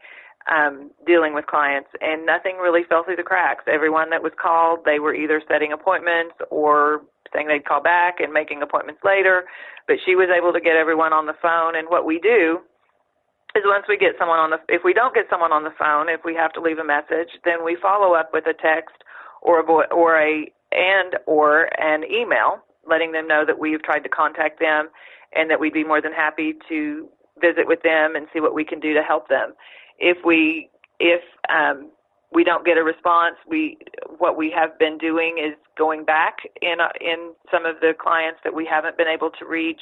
[0.49, 3.65] um, dealing with clients, and nothing really fell through the cracks.
[3.67, 7.01] Everyone that was called, they were either setting appointments or
[7.33, 9.45] saying they'd call back and making appointments later.
[9.87, 11.75] But she was able to get everyone on the phone.
[11.75, 12.59] And what we do
[13.55, 16.09] is once we get someone on the, if we don't get someone on the phone,
[16.09, 18.95] if we have to leave a message, then we follow up with a text
[19.41, 24.03] or a vo- or a and or an email, letting them know that we've tried
[24.03, 24.89] to contact them
[25.35, 27.09] and that we'd be more than happy to
[27.41, 29.53] visit with them and see what we can do to help them
[29.99, 31.89] if we if um,
[32.33, 33.77] we don't get a response, we
[34.17, 38.53] what we have been doing is going back in in some of the clients that
[38.53, 39.81] we haven't been able to reach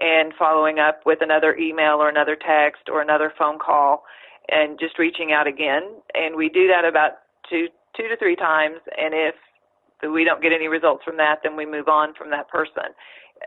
[0.00, 4.04] and following up with another email or another text or another phone call
[4.48, 5.82] and just reaching out again.
[6.14, 7.12] And we do that about
[7.48, 8.78] two two to three times.
[8.96, 9.34] And if
[10.10, 12.94] we don't get any results from that then we move on from that person.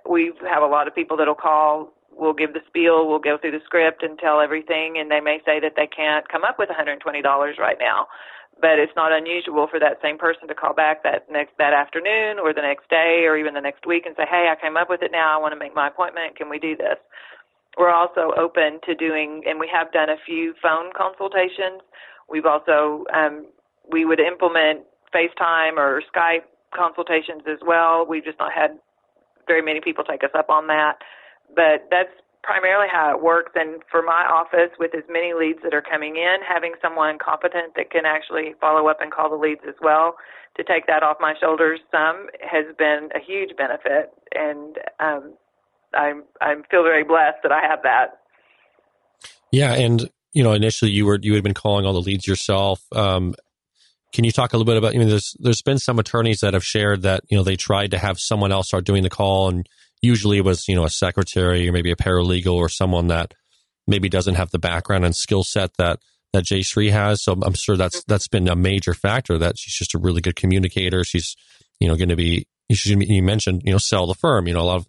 [0.09, 3.51] We have a lot of people that'll call we'll give the spiel, we'll go through
[3.51, 6.69] the script and tell everything, and they may say that they can't come up with
[6.69, 7.01] $120
[7.57, 8.07] right now.
[8.61, 12.37] But it's not unusual for that same person to call back that next that afternoon
[12.37, 14.89] or the next day or even the next week and say, "Hey, I came up
[14.89, 15.33] with it now.
[15.33, 16.37] I want to make my appointment.
[16.37, 16.97] Can we do this?"
[17.77, 21.81] We're also open to doing, and we have done a few phone consultations.
[22.29, 23.47] We've also um,
[23.91, 26.45] we would implement FaceTime or Skype
[26.75, 28.05] consultations as well.
[28.07, 28.77] We've just not had
[29.47, 30.99] very many people take us up on that
[31.55, 32.13] but that's
[32.43, 33.53] primarily how it works.
[33.55, 37.73] And for my office, with as many leads that are coming in, having someone competent
[37.75, 40.15] that can actually follow up and call the leads as well
[40.57, 44.11] to take that off my shoulders some has been a huge benefit.
[44.35, 45.33] And um,
[45.93, 48.19] I'm I feel very blessed that I have that.
[49.51, 52.81] Yeah, and you know, initially you were you had been calling all the leads yourself.
[52.91, 53.35] Um,
[54.11, 54.95] can you talk a little bit about?
[54.95, 57.91] I mean, there's there's been some attorneys that have shared that you know they tried
[57.91, 59.67] to have someone else start doing the call and
[60.03, 63.33] usually it was you know a secretary or maybe a paralegal or someone that
[63.87, 65.99] maybe doesn't have the background and skill set that
[66.33, 67.23] that Jayshree has.
[67.23, 70.35] So I'm sure that's that's been a major factor that she's just a really good
[70.35, 71.03] communicator.
[71.03, 71.35] She's
[71.79, 74.47] you know going to be you mentioned you know sell the firm.
[74.47, 74.87] You know a lot of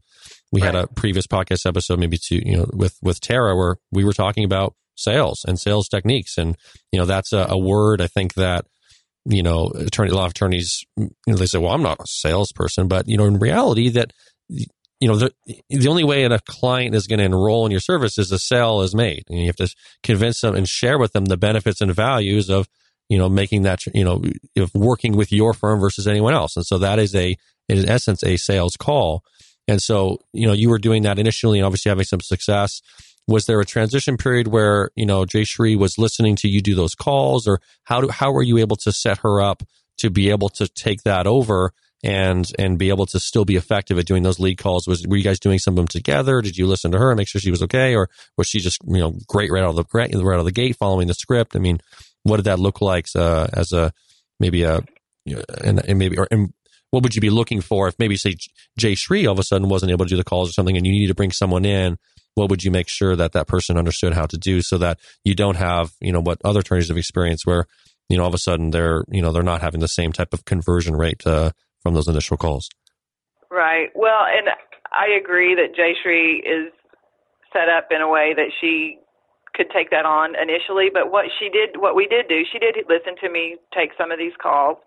[0.53, 0.75] we right.
[0.75, 4.13] had a previous podcast episode maybe to you know with with Tara where we were
[4.13, 6.57] talking about sales and sales techniques and
[6.93, 8.65] you know that's a, a word I think that
[9.25, 12.07] you know attorney a lot of attorneys you know they say well I'm not a
[12.07, 14.13] salesperson but you know in reality that
[15.01, 15.33] you know, the,
[15.69, 18.81] the only way a client is going to enroll in your service is a sale
[18.83, 19.25] is made.
[19.29, 22.69] And you have to convince them and share with them the benefits and values of,
[23.09, 24.23] you know, making that, you know,
[24.57, 26.57] of working with your firm versus anyone else.
[26.57, 27.37] And so that is a,
[27.69, 29.23] in essence, a sales call.
[29.67, 32.81] And so, you know, you were doing that initially and obviously having some success.
[33.27, 36.95] Was there a transition period where, you know, Jayshree was listening to you do those
[36.95, 39.63] calls or how do, how were you able to set her up
[39.99, 41.73] to be able to take that over
[42.05, 44.87] and and be able to still be effective at doing those lead calls?
[44.87, 46.43] Was were you guys doing some of them together?
[46.43, 48.79] Did you listen to her and make sure she was okay, or was she just
[48.87, 51.57] you know great right out of the right out of the gate, following the script?
[51.57, 51.81] I mean,
[52.23, 53.93] what did that look like uh, as a
[54.39, 54.83] maybe a
[55.63, 56.53] and, and maybe or and
[56.91, 58.37] what would you be looking for if maybe say
[58.79, 60.93] Jayshree all of a sudden wasn't able to do the calls or something, and you
[60.93, 61.97] need to bring someone in?
[62.35, 65.35] What would you make sure that that person understood how to do so that you
[65.35, 67.65] don't have you know what other attorneys have experienced where
[68.11, 70.35] you know all of a sudden they're you know they're not having the same type
[70.35, 71.51] of conversion rate uh,
[71.85, 72.69] from those initial calls.
[73.51, 73.91] Right.
[73.95, 74.49] Well, and
[74.91, 76.73] I agree that Jayshree is
[77.53, 78.99] set up in a way that she
[79.55, 80.91] could take that on initially.
[80.93, 84.11] But what she did, what we did do, she did listen to me take some
[84.11, 84.79] of these calls.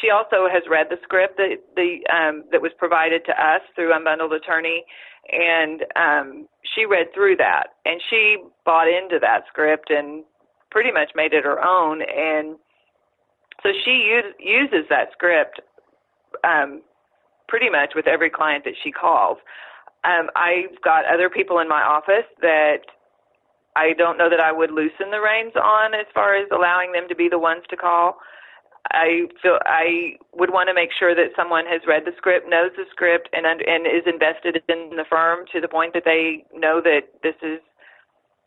[0.00, 3.92] She also has read the script that the um, that was provided to us through
[3.92, 4.84] Unbundled Attorney,
[5.30, 10.24] and um, she read through that and she bought into that script and
[10.70, 12.02] pretty much made it her own.
[12.02, 12.56] And
[13.62, 15.60] so she use, uses that script
[16.44, 16.82] um,
[17.48, 19.38] pretty much with every client that she calls.
[20.04, 22.86] Um, I've got other people in my office that
[23.76, 27.08] I don't know that I would loosen the reins on as far as allowing them
[27.08, 28.18] to be the ones to call.
[28.92, 32.70] I feel I would want to make sure that someone has read the script, knows
[32.76, 36.80] the script, and and is invested in the firm to the point that they know
[36.80, 37.60] that this is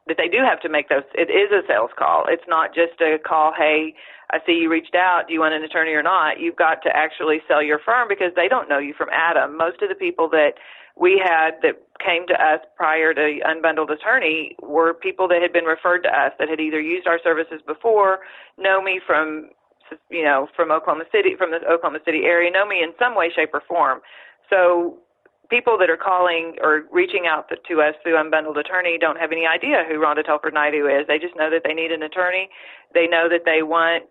[0.08, 1.04] that they do have to make those.
[1.14, 2.26] It is a sales call.
[2.28, 3.54] It's not just a call.
[3.56, 3.94] Hey,
[4.32, 5.28] I see you reached out.
[5.28, 6.40] Do you want an attorney or not?
[6.40, 9.58] You've got to actually sell your firm because they don't know you from Adam.
[9.58, 10.54] Most of the people that
[11.00, 15.66] we had that came to us prior to Unbundled Attorney were people that had been
[15.66, 18.20] referred to us that had either used our services before,
[18.58, 19.50] know me from
[20.10, 23.30] you know from Oklahoma City, from the Oklahoma City area, know me in some way,
[23.34, 24.00] shape, or form.
[24.50, 24.98] So
[25.52, 29.46] people that are calling or reaching out to us through Unbundled Attorney don't have any
[29.46, 31.06] idea who Rhonda Telford Naidu is.
[31.08, 32.50] They just know that they need an attorney.
[32.96, 34.06] They know that they want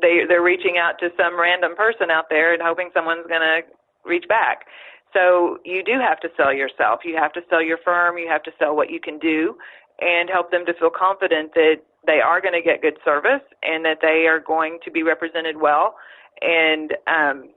[0.00, 3.60] they they're reaching out to some random person out there and hoping someone's going to
[4.08, 4.64] reach back.
[5.12, 7.00] So you do have to sell yourself.
[7.04, 8.18] You have to sell your firm.
[8.18, 9.56] You have to sell what you can do
[10.00, 13.84] and help them to feel confident that they are going to get good service and
[13.84, 15.96] that they are going to be represented well
[16.40, 17.50] and um,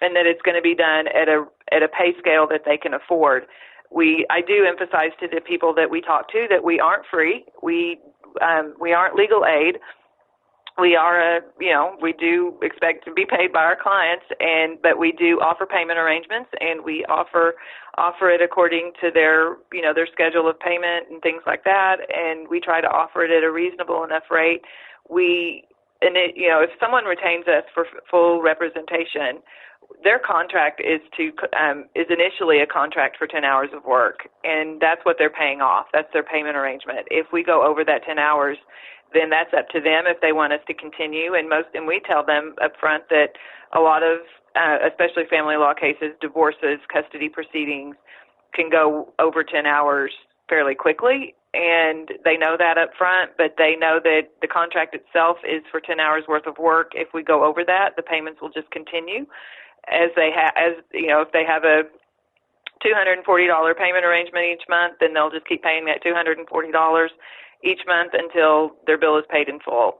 [0.00, 2.76] and that it's going to be done at a at a pay scale that they
[2.76, 3.46] can afford.
[3.90, 7.44] We I do emphasize to the people that we talk to that we aren't free.
[7.62, 7.98] We
[8.42, 9.78] um, we aren't legal aid
[10.78, 14.80] we are a you know we do expect to be paid by our clients and
[14.82, 17.54] but we do offer payment arrangements and we offer
[17.96, 21.96] offer it according to their you know their schedule of payment and things like that
[22.14, 24.62] and we try to offer it at a reasonable enough rate
[25.10, 25.64] we
[26.00, 29.42] and it you know if someone retains us for full representation
[30.04, 34.80] their contract is to um, is initially a contract for 10 hours of work and
[34.80, 38.18] that's what they're paying off that's their payment arrangement if we go over that 10
[38.18, 38.58] hours
[39.14, 41.34] then that's up to them if they want us to continue.
[41.34, 43.36] And most, and we tell them up front that
[43.74, 44.20] a lot of,
[44.56, 47.96] uh, especially family law cases, divorces, custody proceedings,
[48.54, 50.12] can go over 10 hours
[50.48, 51.34] fairly quickly.
[51.54, 55.80] And they know that up front, but they know that the contract itself is for
[55.80, 56.92] 10 hours worth of work.
[56.94, 59.24] If we go over that, the payments will just continue
[59.92, 61.82] as they have, as, you know, if they have a
[62.84, 67.08] $240 payment arrangement each month, then they'll just keep paying that $240
[67.64, 69.98] each month until their bill is paid in full.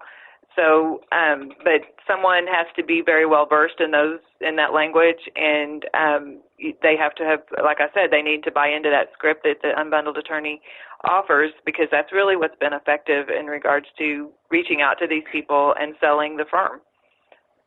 [0.57, 5.31] So, um, but someone has to be very well versed in those in that language,
[5.37, 6.41] and um,
[6.83, 9.63] they have to have, like I said, they need to buy into that script that
[9.63, 10.61] the unbundled attorney
[11.05, 15.75] offers because that's really what's been effective in regards to reaching out to these people
[15.79, 16.81] and selling the firm.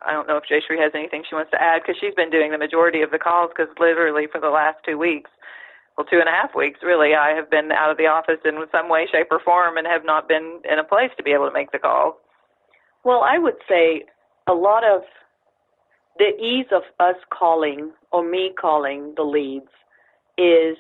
[0.06, 2.52] I don't know if Jayshree has anything she wants to add because she's been doing
[2.52, 5.30] the majority of the calls because literally for the last two weeks
[5.98, 8.58] well, two and a half weeks, really, I have been out of the office in
[8.72, 11.48] some way, shape, or form and have not been in a place to be able
[11.48, 12.16] to make the calls.
[13.04, 14.06] Well, I would say
[14.48, 15.02] a lot of
[16.18, 19.70] the ease of us calling or me calling the leads
[20.38, 20.78] is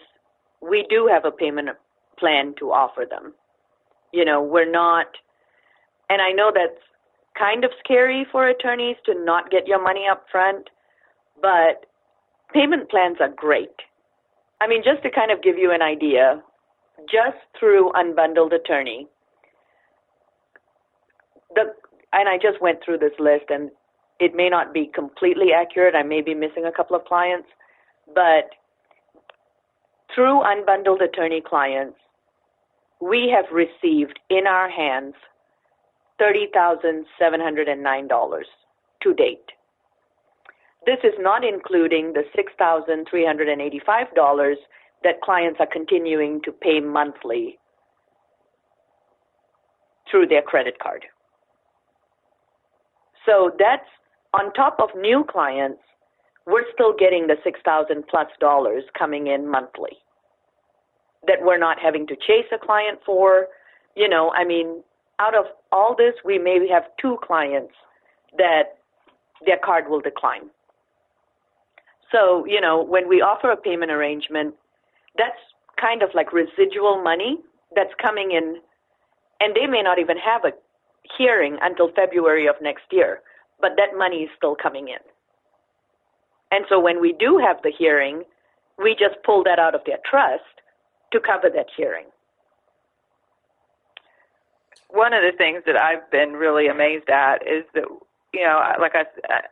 [0.62, 1.70] we do have a payment
[2.18, 3.34] plan to offer them.
[4.14, 5.08] You know, we're not,
[6.10, 6.82] and I know that's
[7.38, 10.70] kind of scary for attorneys to not get your money up front,
[11.42, 11.86] but
[12.54, 13.70] payment plans are great
[14.62, 16.40] I mean, just to kind of give you an idea,
[17.12, 19.08] just through Unbundled Attorney,
[21.56, 21.74] the
[22.14, 23.72] and I just went through this list, and
[24.20, 25.96] it may not be completely accurate.
[25.96, 27.48] I may be missing a couple of clients,
[28.14, 28.52] but
[30.14, 31.98] through Unbundled Attorney clients,
[33.02, 35.16] we have received in our hands
[36.22, 38.44] $30,709
[39.02, 39.52] to date.
[40.86, 44.56] This is not including the $6,385
[45.04, 47.58] that clients are continuing to pay monthly
[50.10, 51.06] through their credit card.
[53.26, 53.88] So that's
[54.34, 55.82] on top of new clients,
[56.46, 59.98] we're still getting the 6000 plus dollars coming in monthly
[61.28, 63.48] that we're not having to chase a client for.
[63.96, 64.84] You know, I mean,
[65.22, 67.74] out of all this, we maybe have two clients
[68.38, 68.78] that
[69.46, 70.50] their card will decline.
[72.12, 74.56] So, you know, when we offer a payment arrangement,
[75.18, 75.38] that's
[75.80, 77.38] kind of like residual money
[77.76, 78.58] that's coming in,
[79.40, 80.52] and they may not even have a
[81.18, 83.22] hearing until February of next year,
[83.62, 85.04] but that money is still coming in.
[86.52, 88.24] And so when we do have the hearing,
[88.78, 90.44] we just pull that out of their trust
[91.14, 92.06] to cover that hearing.
[94.92, 97.86] One of the things that I've been really amazed at is that
[98.34, 99.04] you know, like I,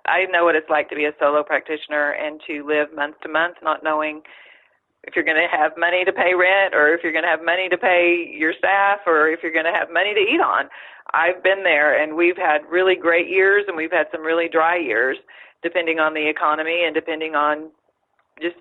[0.06, 3.30] I know what it's like to be a solo practitioner and to live month to
[3.30, 4.22] month, not knowing
[5.04, 7.44] if you're going to have money to pay rent or if you're going to have
[7.44, 10.70] money to pay your staff or if you're going to have money to eat on.
[11.14, 14.78] I've been there and we've had really great years and we've had some really dry
[14.78, 15.18] years
[15.64, 17.72] depending on the economy and depending on
[18.42, 18.56] just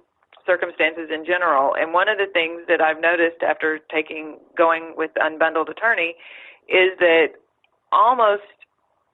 [0.46, 1.74] circumstances in general.
[1.78, 6.14] And one of the things that I've noticed after taking going with unbundled attorney
[6.68, 7.28] is that
[7.92, 8.42] almost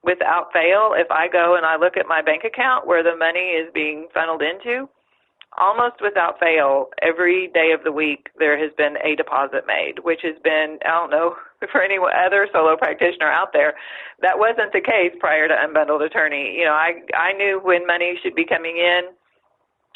[0.03, 3.57] without fail, if I go and I look at my bank account where the money
[3.57, 4.89] is being funneled into,
[5.57, 10.21] almost without fail, every day of the week there has been a deposit made, which
[10.23, 11.37] has been, I don't know,
[11.73, 13.75] for any other solo practitioner out there,
[14.21, 16.55] that wasn't the case prior to Unbundled Attorney.
[16.59, 19.03] You know, I I knew when money should be coming in.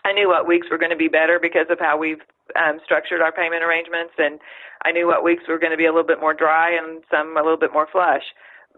[0.04, 2.22] I knew what weeks were going to be better because of how we've
[2.56, 4.40] um, structured our payment arrangements, and
[4.84, 7.36] I knew what weeks were going to be a little bit more dry and some
[7.36, 8.24] a little bit more flush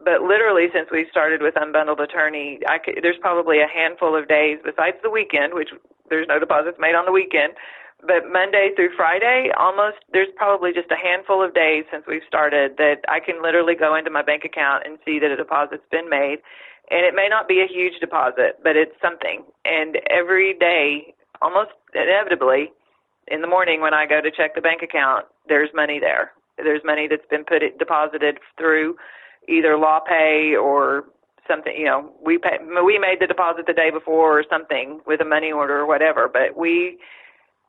[0.02, 4.28] but literally since we started with unbundled attorney I could, there's probably a handful of
[4.28, 5.68] days besides the weekend which
[6.08, 7.52] there's no deposits made on the weekend
[8.06, 12.76] but Monday through Friday, almost there's probably just a handful of days since we've started
[12.78, 16.08] that I can literally go into my bank account and see that a deposit's been
[16.08, 16.38] made.
[16.90, 19.44] And it may not be a huge deposit, but it's something.
[19.64, 22.72] And every day, almost inevitably,
[23.30, 26.32] in the morning when I go to check the bank account, there's money there.
[26.56, 28.96] There's money that's been put deposited through
[29.48, 31.04] either LawPay or
[31.48, 31.74] something.
[31.76, 35.24] You know, we pay, we made the deposit the day before or something with a
[35.24, 36.28] money order or whatever.
[36.30, 36.98] But we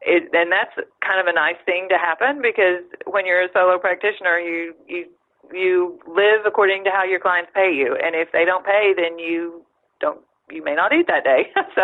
[0.01, 0.73] it, and that's
[1.05, 5.05] kind of a nice thing to happen because when you're a solo practitioner, you you
[5.53, 9.19] you live according to how your clients pay you, and if they don't pay, then
[9.19, 9.63] you
[9.99, 10.21] don't
[10.51, 11.49] you may not eat that day.
[11.75, 11.81] so,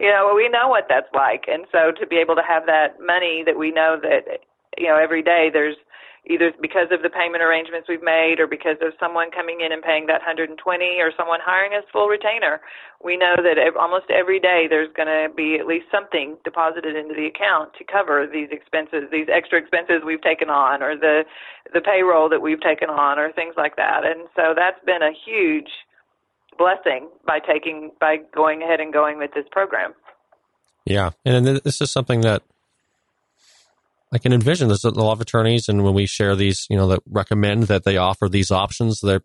[0.00, 3.00] you know, we know what that's like, and so to be able to have that
[3.00, 4.40] money that we know that
[4.78, 5.76] you know every day there's
[6.28, 9.82] either because of the payment arrangements we've made or because of someone coming in and
[9.82, 10.58] paying that 120
[10.98, 12.60] or someone hiring us full retainer.
[13.02, 17.14] We know that almost every day there's going to be at least something deposited into
[17.14, 21.22] the account to cover these expenses, these extra expenses we've taken on or the
[21.72, 24.04] the payroll that we've taken on or things like that.
[24.04, 25.70] And so that's been a huge
[26.56, 29.94] blessing by taking by going ahead and going with this program.
[30.84, 32.42] Yeah, and this is something that
[34.12, 34.68] I can envision.
[34.68, 37.84] There's a lot of attorneys, and when we share these, you know, that recommend that
[37.84, 39.22] they offer these options, that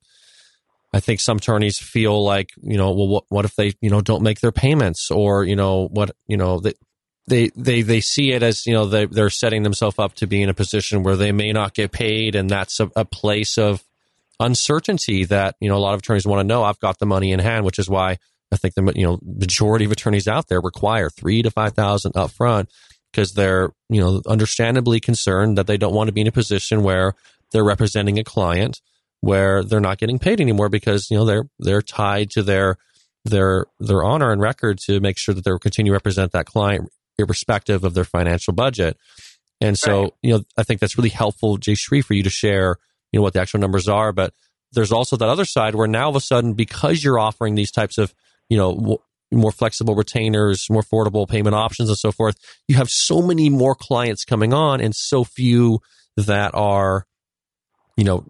[0.92, 4.02] I think some attorneys feel like, you know, well, what, what if they, you know,
[4.02, 6.74] don't make their payments, or you know, what, you know, they
[7.28, 10.42] they they they see it as you know they they're setting themselves up to be
[10.42, 13.84] in a position where they may not get paid, and that's a, a place of
[14.42, 16.64] uncertainty that you know a lot of attorneys want to know.
[16.64, 18.18] I've got the money in hand, which is why
[18.52, 22.14] I think the you know majority of attorneys out there require three to five thousand
[22.14, 22.68] upfront
[23.12, 26.84] because they're, you know, understandably concerned that they don't want to be in a position
[26.84, 27.14] where
[27.52, 28.82] they're representing a client
[29.20, 32.78] where they're not getting paid anymore because, you know, they're they're tied to their
[33.26, 36.90] their their honor and record to make sure that they'll continue to represent that client
[37.18, 38.98] irrespective of their financial budget.
[39.60, 40.14] And so, right.
[40.24, 42.78] you know, I think that's really helpful, Jayshree, for you to share,
[43.12, 44.12] you know, what the actual numbers are.
[44.12, 44.34] But
[44.72, 47.98] there's also that other side where now of a sudden, because you're offering these types
[47.98, 48.14] of,
[48.50, 49.00] you know,
[49.32, 52.36] more flexible retainers, more affordable payment options, and so forth.
[52.68, 55.80] You have so many more clients coming on, and so few
[56.18, 57.06] that are,
[57.96, 58.28] you know,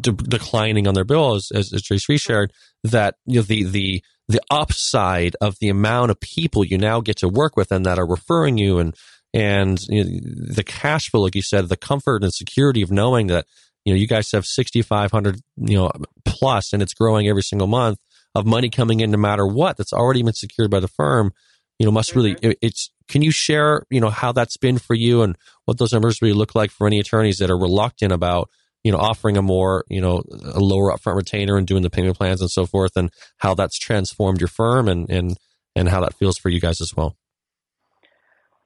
[0.00, 2.52] de- declining on their bill, as as, as shared.
[2.84, 7.18] That you know the the the upside of the amount of people you now get
[7.18, 8.94] to work with and that are referring you, and
[9.32, 10.10] and you know,
[10.54, 13.46] the cash flow, like you said, the comfort and security of knowing that
[13.86, 15.90] you know you guys have sixty five hundred you know
[16.26, 17.98] plus, and it's growing every single month
[18.34, 21.32] of money coming in no matter what that's already been secured by the firm,
[21.78, 22.52] you know, must really, mm-hmm.
[22.60, 26.20] it's, can you share, you know, how that's been for you and what those numbers
[26.20, 28.50] really look like for any attorneys that are reluctant about,
[28.84, 30.22] you know, offering a more, you know,
[30.52, 33.78] a lower upfront retainer and doing the payment plans and so forth and how that's
[33.78, 35.38] transformed your firm and, and,
[35.74, 37.16] and how that feels for you guys as well?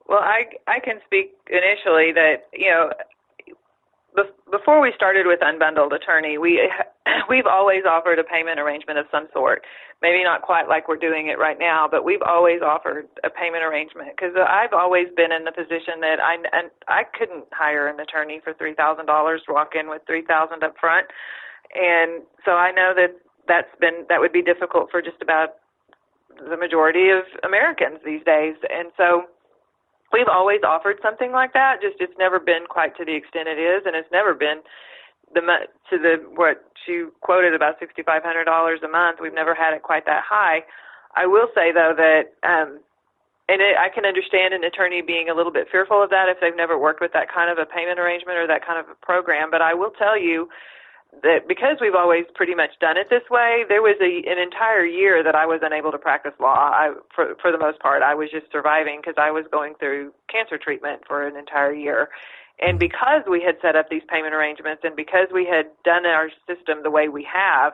[0.07, 2.91] Well, I, I can speak initially that, you know,
[4.51, 6.69] before we started with Unbundled Attorney, we
[7.29, 9.63] we've always offered a payment arrangement of some sort.
[10.01, 13.63] Maybe not quite like we're doing it right now, but we've always offered a payment
[13.63, 17.99] arrangement because I've always been in the position that I and I couldn't hire an
[17.99, 21.07] attorney for three thousand dollars, walk in with three thousand up front,
[21.73, 23.15] and so I know that
[23.47, 25.61] that's been that would be difficult for just about
[26.49, 29.25] the majority of Americans these days, and so
[30.13, 31.81] we've always offered something like that.
[31.81, 34.61] Just it's never been quite to the extent it is, and it's never been
[35.33, 35.41] the
[35.89, 39.19] to the what you quoted about sixty five hundred dollars a month.
[39.21, 40.63] We've never had it quite that high.
[41.15, 42.79] I will say though that, um,
[43.49, 46.37] and it, I can understand an attorney being a little bit fearful of that if
[46.39, 48.95] they've never worked with that kind of a payment arrangement or that kind of a
[49.05, 49.51] program.
[49.51, 50.49] But I will tell you
[51.23, 54.85] that because we've always pretty much done it this way, there was a an entire
[54.85, 56.71] year that I was unable to practice law.
[56.71, 60.13] I, for for the most part, I was just surviving because I was going through
[60.31, 62.09] cancer treatment for an entire year.
[62.59, 62.87] And mm-hmm.
[62.87, 66.83] because we had set up these payment arrangements and because we had done our system
[66.83, 67.73] the way we have,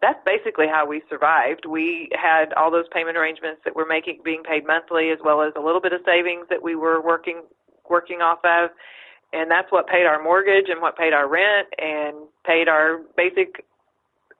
[0.00, 1.64] that's basically how we survived.
[1.64, 5.52] We had all those payment arrangements that were making being paid monthly as well as
[5.56, 7.42] a little bit of savings that we were working
[7.88, 8.70] working off of
[9.34, 12.14] and that's what paid our mortgage and what paid our rent and
[12.46, 13.66] paid our basic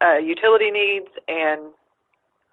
[0.01, 1.73] uh, utility needs and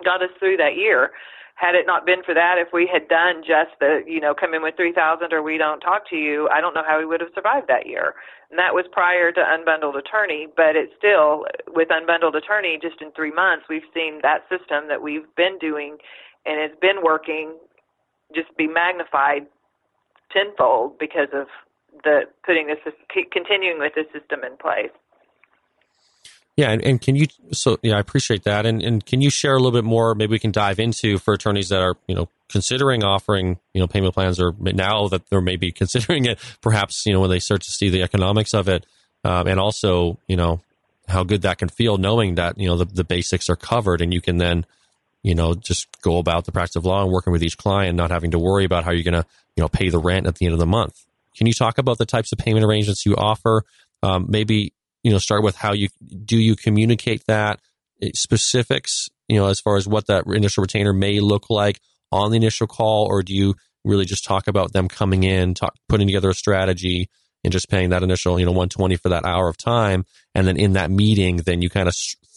[0.04, 1.12] got us through that year.
[1.56, 4.56] Had it not been for that, if we had done just the, you know, come
[4.56, 7.22] in with 3000 or we don't talk to you, I don't know how we would
[7.22, 8.16] have survived that year.
[8.50, 13.12] And that was prior to Unbundled Attorney, but it's still, with Unbundled Attorney, just in
[13.12, 15.98] three months, we've seen that system that we've been doing
[16.46, 17.54] and it's been working
[18.34, 19.46] just be magnified
[20.32, 21.48] tenfold because of
[22.04, 22.80] the putting this
[23.32, 24.92] continuing with the system in place.
[26.58, 28.66] Yeah, and, and can you so yeah, I appreciate that.
[28.66, 30.14] And and can you share a little bit more?
[30.16, 33.88] Maybe we can dive into for attorneys that are you know considering offering you know
[33.88, 37.62] payment plans, or now that they're maybe considering it, perhaps you know when they start
[37.62, 38.86] to see the economics of it,
[39.24, 40.62] um, and also you know
[41.08, 44.14] how good that can feel knowing that you know the, the basics are covered, and
[44.14, 44.66] you can then
[45.24, 48.12] you know just go about the practice of law and working with each client, not
[48.12, 49.26] having to worry about how you're going to
[49.56, 51.06] you know pay the rent at the end of the month.
[51.36, 53.64] Can you talk about the types of payment arrangements you offer?
[54.04, 54.74] Um, maybe
[55.04, 55.90] you know start with how you
[56.26, 57.60] do you communicate that
[58.02, 61.80] eh, specifics you know as far as what that initial retainer may look like
[62.12, 65.76] on the initial call or do you really just talk about them coming in talk,
[65.90, 67.10] putting together a strategy
[67.44, 70.06] and just paying that initial you know 120 for that hour of time
[70.36, 71.96] and then in that meeting then you kind of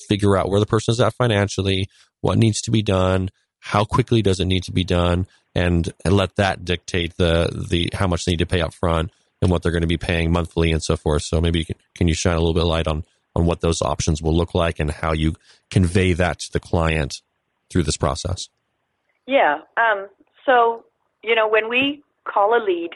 [0.08, 1.88] figure out where the person is at financially
[2.20, 3.28] what needs to be done
[3.60, 7.90] how quickly does it need to be done and, and let that dictate the the
[7.94, 10.32] how much they need to pay up front and what they're going to be paying
[10.32, 11.22] monthly and so forth.
[11.22, 13.04] So maybe you can, can you shine a little bit of light on
[13.36, 15.34] on what those options will look like and how you
[15.70, 17.20] convey that to the client
[17.70, 18.48] through this process?
[19.26, 19.60] Yeah.
[19.76, 20.08] Um,
[20.46, 20.84] so
[21.22, 22.90] you know when we call a lead,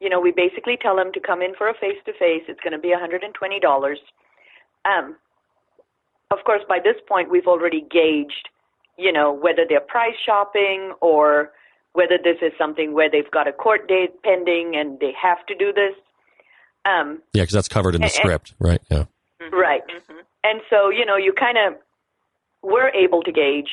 [0.00, 2.42] you know we basically tell them to come in for a face to face.
[2.48, 3.94] It's going to be $120.
[4.84, 5.16] Um,
[6.32, 8.48] of course, by this point we've already gauged,
[8.96, 11.50] you know, whether they're price shopping or
[11.94, 15.54] whether this is something where they've got a court date pending and they have to
[15.54, 15.94] do this.
[16.84, 18.80] Um, yeah, because that's covered in the and, script, right?
[18.90, 19.04] Yeah.
[19.40, 19.54] Mm-hmm.
[19.54, 19.82] Right.
[19.86, 20.18] Mm-hmm.
[20.44, 21.74] And so, you know, you kind of,
[22.62, 23.70] we're able to gauge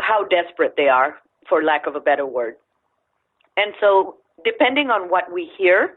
[0.00, 1.16] how desperate they are,
[1.48, 2.56] for lack of a better word.
[3.56, 5.94] And so, depending on what we hear,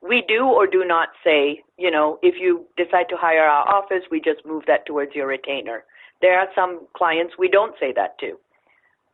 [0.00, 4.02] we do or do not say, you know, if you decide to hire our office,
[4.10, 5.84] we just move that towards your retainer.
[6.20, 8.38] There are some clients we don't say that to.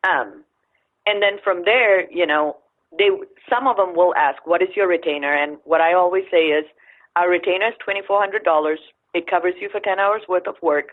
[0.09, 0.45] Um,
[1.09, 2.57] and then from there, you know,
[2.97, 3.09] they
[3.49, 6.67] some of them will ask, "What is your retainer?" And what I always say is,
[7.17, 8.81] "Our retainer is twenty four hundred dollars.
[9.15, 10.89] It covers you for ten hours worth of work."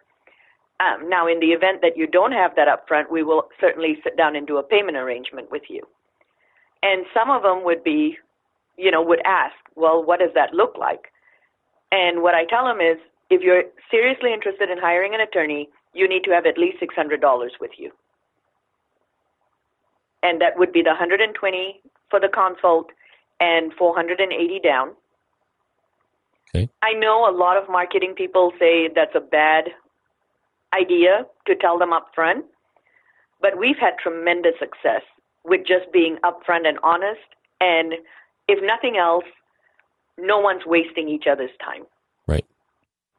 [0.79, 3.99] Um, now, in the event that you don't have that up front, we will certainly
[4.03, 5.81] sit down and do a payment arrangement with you.
[6.83, 8.17] And some of them would be,
[8.77, 11.11] you know, would ask, "Well, what does that look like?"
[11.91, 12.97] And what I tell them is,
[13.29, 16.95] if you're seriously interested in hiring an attorney, you need to have at least six
[16.95, 17.91] hundred dollars with you
[20.25, 22.89] and that would be the 120 for the consult
[23.39, 24.93] and 480 down.
[26.49, 26.67] Okay.
[26.81, 29.65] I know a lot of marketing people say that's a bad
[30.73, 32.43] idea to tell them up front,
[33.39, 35.03] but we've had tremendous success
[35.43, 37.29] with just being upfront and honest.
[37.61, 37.93] And
[38.47, 39.25] if nothing else,
[40.17, 41.83] no one's wasting each other's time.
[42.25, 42.45] Right.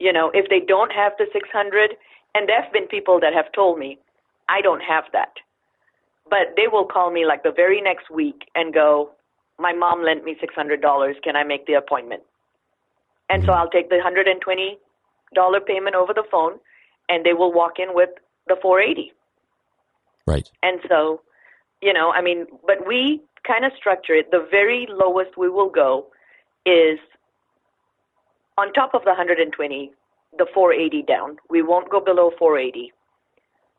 [0.01, 1.91] You know, if they don't have the 600,
[2.35, 3.99] and there have been people that have told me,
[4.49, 5.35] I don't have that
[6.29, 9.11] but they will call me like the very next week and go,
[9.59, 11.17] "My mom lent me six hundred dollars.
[11.23, 12.23] Can I make the appointment?"
[13.29, 13.61] And so mm-hmm.
[13.61, 14.79] I'll take the hundred and twenty
[15.35, 16.59] dollar payment over the phone,
[17.09, 18.11] and they will walk in with
[18.47, 19.13] the four eighty.
[20.27, 20.49] Right.
[20.63, 21.21] And so,
[21.81, 24.31] you know, I mean, but we kind of structure it.
[24.33, 26.07] The very lowest we will go
[26.65, 26.99] is
[28.59, 29.93] on top of the 120,
[30.37, 31.37] the 480 down.
[31.49, 32.93] We won't go below 480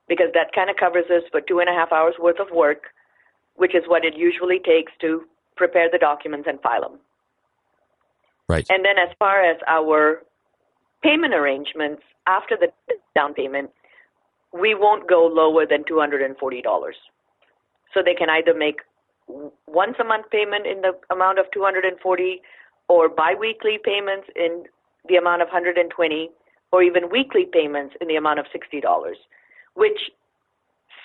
[0.07, 2.83] because that kind of covers us for two and a half hours worth of work,
[3.55, 5.23] which is what it usually takes to
[5.55, 6.99] prepare the documents and file them.
[8.47, 8.65] Right.
[8.69, 10.21] And then as far as our
[11.03, 12.71] payment arrangements after the
[13.15, 13.69] down payment,
[14.53, 16.33] we won't go lower than $240.
[17.93, 18.77] So they can either make
[19.67, 22.41] once a month payment in the amount of 240
[22.87, 24.63] or biweekly payments in
[25.09, 26.29] the amount of 120
[26.71, 28.81] or even weekly payments in the amount of $60
[29.77, 30.09] which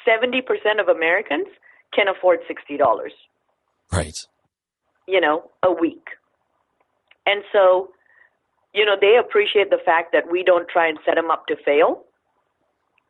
[0.08, 0.40] 70%
[0.80, 1.46] of Americans
[1.94, 2.78] can afford $60.
[3.92, 4.16] Right.
[5.06, 6.06] You know, a week.
[7.26, 7.90] And so,
[8.74, 11.56] you know, they appreciate the fact that we don't try and set them up to
[11.64, 12.04] fail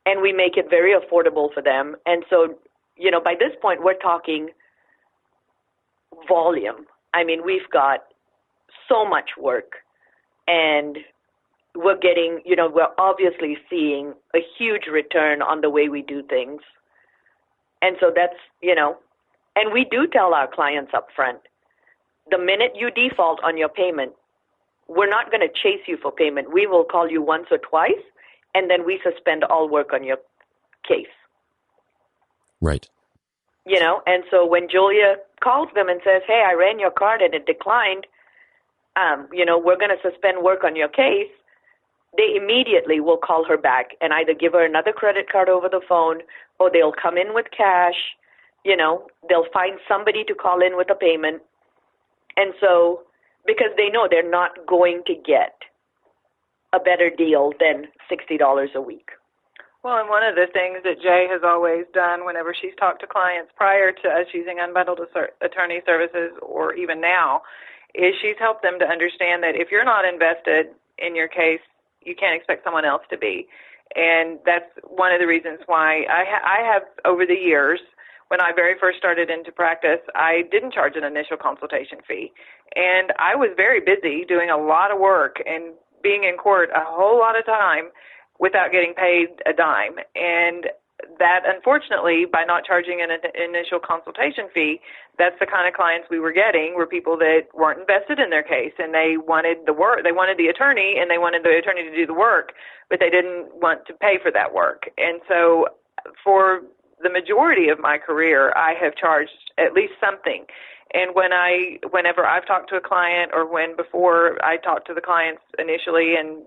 [0.04, 1.94] and we make it very affordable for them.
[2.06, 2.58] And so,
[2.96, 4.50] you know, by this point, we're talking
[6.28, 6.86] volume.
[7.14, 8.00] I mean, we've got
[8.88, 9.74] so much work
[10.48, 10.98] and
[11.74, 16.22] we're getting, you know, we're obviously seeing a huge return on the way we do
[16.22, 16.60] things.
[17.80, 18.96] And so that's, you know,
[19.56, 21.38] and we do tell our clients up front
[22.30, 24.12] the minute you default on your payment,
[24.88, 26.52] we're not going to chase you for payment.
[26.52, 28.02] We will call you once or twice,
[28.54, 30.18] and then we suspend all work on your
[30.86, 31.06] case.
[32.60, 32.88] Right.
[33.66, 37.22] You know, and so when Julia calls them and says, "Hey, I ran your card
[37.22, 38.06] and it declined,"
[38.96, 41.30] um, you know, we're going to suspend work on your case
[42.16, 45.80] they immediately will call her back and either give her another credit card over the
[45.88, 46.20] phone
[46.58, 48.16] or they'll come in with cash.
[48.64, 51.42] You know, they'll find somebody to call in with a payment.
[52.36, 53.02] And so,
[53.46, 55.56] because they know they're not going to get
[56.72, 59.10] a better deal than $60 a week.
[59.82, 63.06] Well, and one of the things that Jay has always done whenever she's talked to
[63.06, 65.02] clients prior to us using unbundled
[65.42, 67.42] attorney services or even now
[67.94, 70.66] is she's helped them to understand that if you're not invested
[70.98, 71.60] in your case,
[72.04, 73.46] you can't expect someone else to be.
[73.94, 77.80] And that's one of the reasons why I, ha- I have, over the years,
[78.28, 82.32] when I very first started into practice, I didn't charge an initial consultation fee.
[82.74, 86.80] And I was very busy doing a lot of work and being in court a
[86.80, 87.90] whole lot of time
[88.38, 89.96] without getting paid a dime.
[90.16, 90.68] And
[91.18, 94.80] that unfortunately by not charging an initial consultation fee
[95.18, 98.42] that's the kind of clients we were getting were people that weren't invested in their
[98.42, 101.82] case and they wanted the work they wanted the attorney and they wanted the attorney
[101.82, 102.52] to do the work
[102.92, 104.90] but they didn't want to pay for that work.
[104.98, 105.68] And so
[106.22, 106.60] for
[107.02, 110.44] the majority of my career I have charged at least something.
[110.92, 114.94] And when I whenever I've talked to a client or when before I talked to
[114.94, 116.42] the clients initially and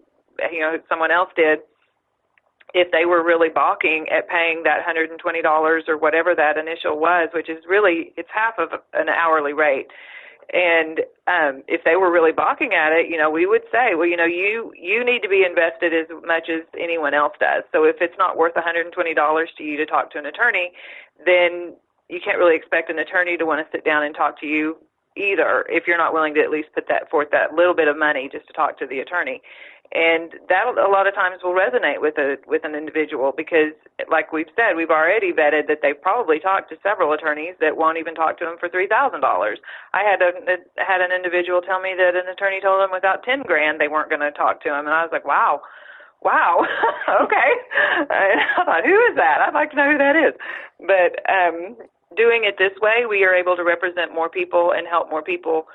[0.51, 1.60] you know someone else did
[2.76, 7.50] if they were really balking at paying that $120 or whatever that initial was, which
[7.50, 9.88] is really it's half of an hourly rate.
[10.54, 14.06] And um, if they were really balking at it, you know, we would say, well,
[14.06, 17.64] you know, you you need to be invested as much as anyone else does.
[17.72, 20.74] So if it's not worth $120 to you to talk to an attorney,
[21.26, 21.76] then
[22.10, 24.76] you can't really expect an attorney to want to sit down and talk to you
[25.16, 27.98] either if you're not willing to at least put that forth that little bit of
[27.98, 29.42] money just to talk to the attorney
[29.94, 33.72] and that a lot of times will resonate with a with an individual because
[34.10, 37.98] like we've said we've already vetted that they've probably talked to several attorneys that won't
[37.98, 39.60] even talk to them for three thousand dollars.
[39.94, 40.34] I had a
[40.82, 44.10] had an individual tell me that an attorney told them without ten grand they weren't
[44.10, 45.62] going to talk to him and i was like wow.
[46.24, 46.66] Wow.
[47.06, 47.52] Okay.
[48.10, 49.38] I thought who is that?
[49.40, 50.34] I'd like to know who that is.
[50.82, 51.78] But um
[52.18, 55.68] doing it this way we are able to represent more people and help more people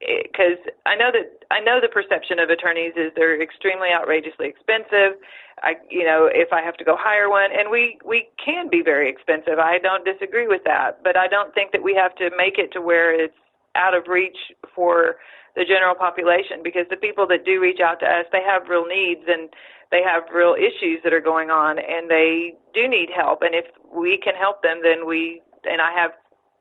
[0.00, 5.18] because I know that I know the perception of attorneys is they're extremely outrageously expensive.
[5.62, 8.82] I, you know, if I have to go hire one, and we we can be
[8.82, 9.58] very expensive.
[9.58, 12.72] I don't disagree with that, but I don't think that we have to make it
[12.72, 13.34] to where it's
[13.74, 14.36] out of reach
[14.74, 15.16] for
[15.54, 18.84] the general population because the people that do reach out to us, they have real
[18.84, 19.48] needs and
[19.90, 23.40] they have real issues that are going on, and they do need help.
[23.42, 26.12] And if we can help them, then we and I have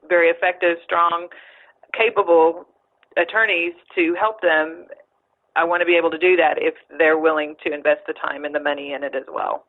[0.08, 1.28] very effective, strong,
[1.94, 2.66] capable
[3.18, 4.86] attorneys to help them,
[5.56, 8.46] I want to be able to do that if they're willing to invest the time
[8.46, 9.66] and the money in it as well.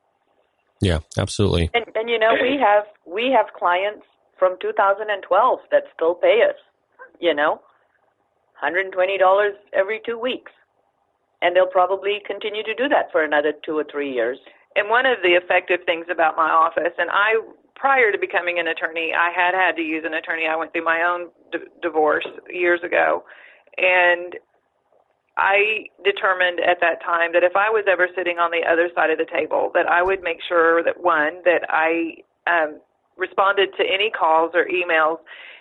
[0.81, 1.71] Yeah, absolutely.
[1.73, 4.05] And, and you know, we have we have clients
[4.39, 6.57] from 2012 that still pay us.
[7.19, 7.63] You know,
[8.63, 8.93] $120
[9.73, 10.53] every two weeks,
[11.41, 14.39] and they'll probably continue to do that for another two or three years.
[14.75, 17.41] And one of the effective things about my office, and I
[17.77, 20.47] prior to becoming an attorney, I had had to use an attorney.
[20.51, 23.25] I went through my own d- divorce years ago,
[23.77, 24.35] and
[25.37, 29.11] I determined at that time that if I was ever sitting on the other side
[29.11, 32.81] of the table, that I would make sure that one that I um,
[33.17, 35.19] responded to any calls or emails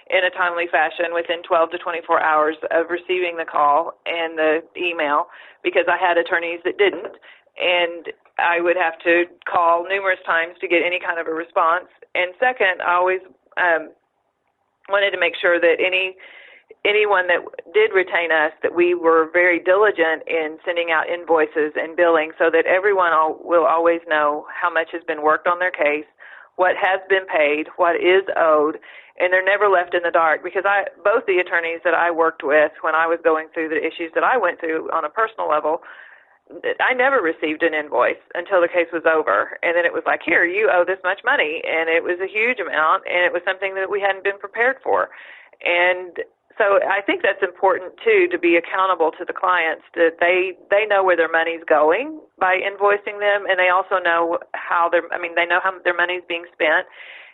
[0.09, 4.61] in a timely fashion within 12 to 24 hours of receiving the call and the
[4.77, 5.27] email
[5.63, 7.17] because I had attorneys that didn't
[7.59, 8.07] and
[8.37, 11.87] I would have to call numerous times to get any kind of a response.
[12.13, 13.21] And second, I always
[13.57, 13.91] um,
[14.89, 16.15] wanted to make sure that any
[16.83, 17.41] anyone that
[17.73, 22.49] did retain us that we were very diligent in sending out invoices and billing so
[22.49, 26.05] that everyone all, will always know how much has been worked on their case
[26.55, 28.77] what has been paid what is owed
[29.19, 32.43] and they're never left in the dark because I both the attorneys that I worked
[32.43, 35.49] with when I was going through the issues that I went through on a personal
[35.49, 35.81] level
[36.79, 39.57] I never received an invoice until the case was over.
[39.63, 41.61] And then it was like, here, you owe this much money.
[41.65, 44.77] And it was a huge amount, and it was something that we hadn't been prepared
[44.83, 45.09] for.
[45.65, 46.21] And
[46.57, 50.85] so I think that's important too to be accountable to the clients that they they
[50.87, 55.19] know where their money's going by invoicing them and they also know how their I
[55.19, 56.87] mean they know how their money's being spent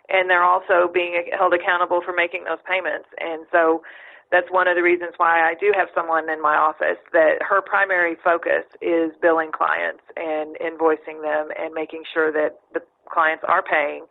[0.10, 3.84] and they're also being held accountable for making those payments and so
[4.32, 7.62] that's one of the reasons why I do have someone in my office that her
[7.62, 13.62] primary focus is billing clients and invoicing them and making sure that the clients are
[13.62, 14.06] paying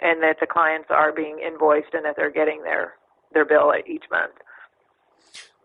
[0.00, 2.94] and that the clients are being invoiced and that they're getting their
[3.32, 4.34] their bill each month.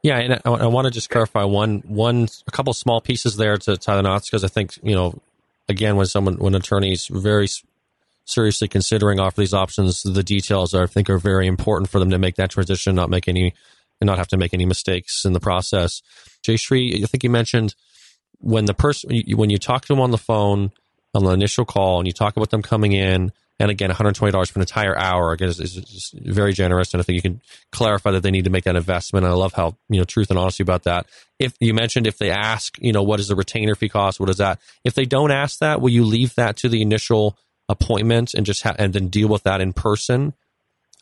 [0.01, 3.57] Yeah, and I, I want to just clarify one one a couple small pieces there
[3.57, 5.19] to tie the knots because I think you know
[5.67, 7.47] again when someone when attorneys very
[8.25, 12.11] seriously considering offer these options, the details are, I think are very important for them
[12.11, 13.55] to make that transition, not make any
[13.99, 16.01] and not have to make any mistakes in the process.
[16.43, 17.75] Jayshree, I think you mentioned
[18.39, 20.71] when the person when you talk to them on the phone
[21.13, 23.31] on the initial call and you talk about them coming in
[23.61, 26.93] And again, $120 for an entire hour, again, is, is, very generous.
[26.93, 27.41] And I think you can
[27.73, 29.25] clarify that they need to make that investment.
[29.25, 31.07] I love how, you know, truth and honesty about that.
[31.39, 34.17] If you mentioned if they ask, you know, what is the retainer fee cost?
[34.17, 34.59] What is that?
[34.85, 37.37] If they don't ask that, will you leave that to the initial
[37.67, 40.33] appointment and just ha- and then deal with that in person?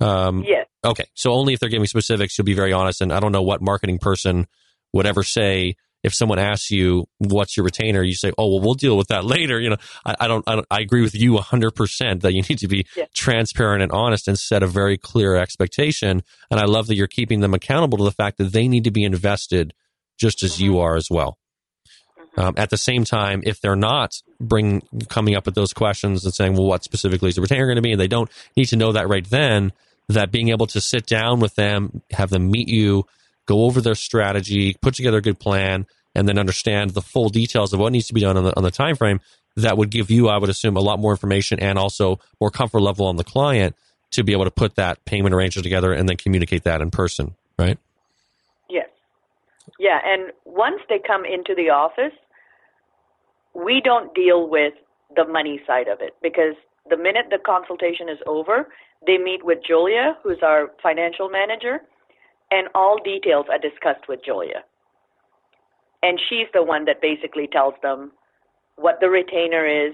[0.01, 0.65] Um, yes.
[0.87, 1.05] Okay.
[1.13, 3.01] So only if they're giving specifics, you'll be very honest.
[3.01, 4.47] And I don't know what marketing person
[4.93, 8.73] would ever say, if someone asks you what's your retainer, you say, "Oh, well, we'll
[8.75, 11.37] deal with that later." You know, I, I don't, I don't, I agree with you
[11.37, 13.05] hundred percent that you need to be yeah.
[13.13, 16.23] transparent and honest and set a very clear expectation.
[16.49, 18.91] And I love that you're keeping them accountable to the fact that they need to
[18.91, 19.73] be invested
[20.17, 20.63] just as mm-hmm.
[20.63, 21.37] you are as well.
[22.19, 22.41] Mm-hmm.
[22.41, 26.33] Um, at the same time, if they're not bring coming up with those questions and
[26.33, 28.75] saying, "Well, what specifically is the retainer going to be?" and they don't need to
[28.75, 29.73] know that right then,
[30.09, 33.05] that being able to sit down with them, have them meet you,
[33.45, 35.85] go over their strategy, put together a good plan,
[36.15, 38.63] and then understand the full details of what needs to be done on the, on
[38.63, 39.19] the time frame,
[39.55, 42.79] that would give you, I would assume, a lot more information and also more comfort
[42.79, 43.75] level on the client
[44.11, 47.35] to be able to put that payment arrangement together and then communicate that in person,
[47.57, 47.77] right?
[48.69, 48.87] Yes.
[49.79, 52.13] Yeah, and once they come into the office,
[53.53, 54.73] we don't deal with
[55.15, 56.53] the money side of it because
[56.89, 58.69] the minute the consultation is over,
[59.05, 61.79] they meet with Julia, who's our financial manager,
[62.51, 64.63] and all details are discussed with Julia
[66.03, 68.11] and she's the one that basically tells them
[68.75, 69.93] what the retainer is,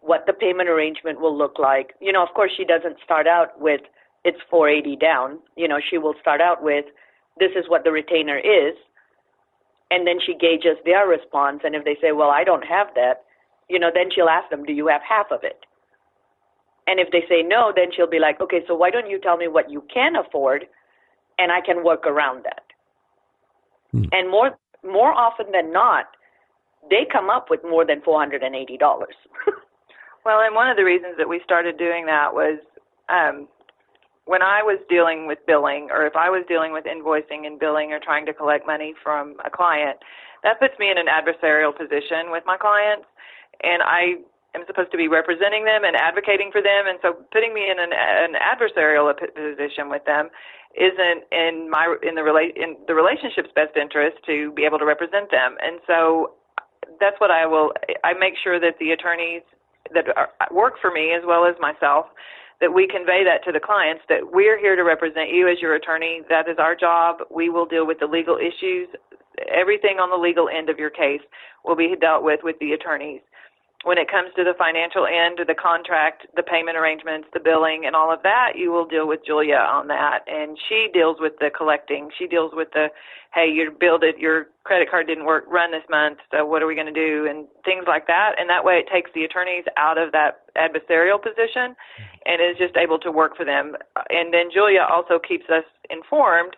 [0.00, 1.94] what the payment arrangement will look like.
[2.00, 3.82] You know, of course, she doesn't start out with
[4.24, 5.38] it's 480 down.
[5.56, 6.86] You know, she will start out with
[7.38, 8.74] this is what the retainer is,
[9.90, 11.60] and then she gauges their response.
[11.64, 13.24] And if they say, well, I don't have that,
[13.68, 15.66] you know, then she'll ask them, do you have half of it?
[16.86, 19.36] And if they say no, then she'll be like, okay, so why don't you tell
[19.36, 20.66] me what you can afford,
[21.38, 22.62] and I can work around that.
[23.92, 24.04] Hmm.
[24.12, 26.06] And more more often than not,
[26.88, 28.78] they come up with more than $480.
[30.24, 32.60] well, and one of the reasons that we started doing that was
[33.08, 33.48] um,
[34.26, 37.92] when I was dealing with billing, or if I was dealing with invoicing and billing
[37.92, 39.98] or trying to collect money from a client,
[40.42, 43.06] that puts me in an adversarial position with my clients.
[43.62, 44.22] And I
[44.56, 46.88] am supposed to be representing them and advocating for them.
[46.88, 50.32] And so putting me in an, an adversarial position with them
[50.76, 54.84] isn't in my in the rela- in the relationship's best interest to be able to
[54.84, 55.56] represent them.
[55.60, 56.36] And so
[57.00, 57.72] that's what I will.
[58.04, 59.42] I make sure that the attorneys
[59.94, 62.06] that are, work for me as well as myself
[62.60, 65.74] that we convey that to the clients that we're here to represent you as your
[65.74, 66.22] attorney.
[66.28, 67.18] That is our job.
[67.30, 68.88] We will deal with the legal issues.
[69.52, 71.20] Everything on the legal end of your case
[71.64, 73.20] will be dealt with with the attorneys
[73.86, 77.94] when it comes to the financial end, the contract, the payment arrangements, the billing, and
[77.94, 80.26] all of that, you will deal with Julia on that.
[80.26, 82.10] And she deals with the collecting.
[82.18, 82.88] She deals with the,
[83.32, 86.66] hey, you billed it, your credit card didn't work, run this month, so what are
[86.66, 88.34] we going to do, and things like that.
[88.38, 91.78] And that way it takes the attorneys out of that adversarial position
[92.26, 93.76] and is just able to work for them.
[94.10, 96.56] And then Julia also keeps us informed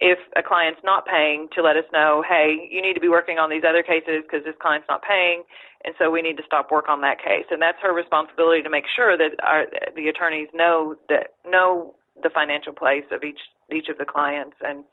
[0.00, 3.38] if a client's not paying to let us know, hey, you need to be working
[3.38, 5.44] on these other cases because this client's not paying
[5.84, 7.44] and so we need to stop work on that case.
[7.50, 12.30] And that's her responsibility to make sure that our, the attorneys know that know the
[12.32, 13.40] financial place of each
[13.72, 14.56] each of the clients.
[14.64, 14.84] And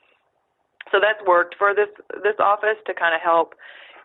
[0.92, 1.90] so that's worked for this
[2.24, 3.56] this office to kind of help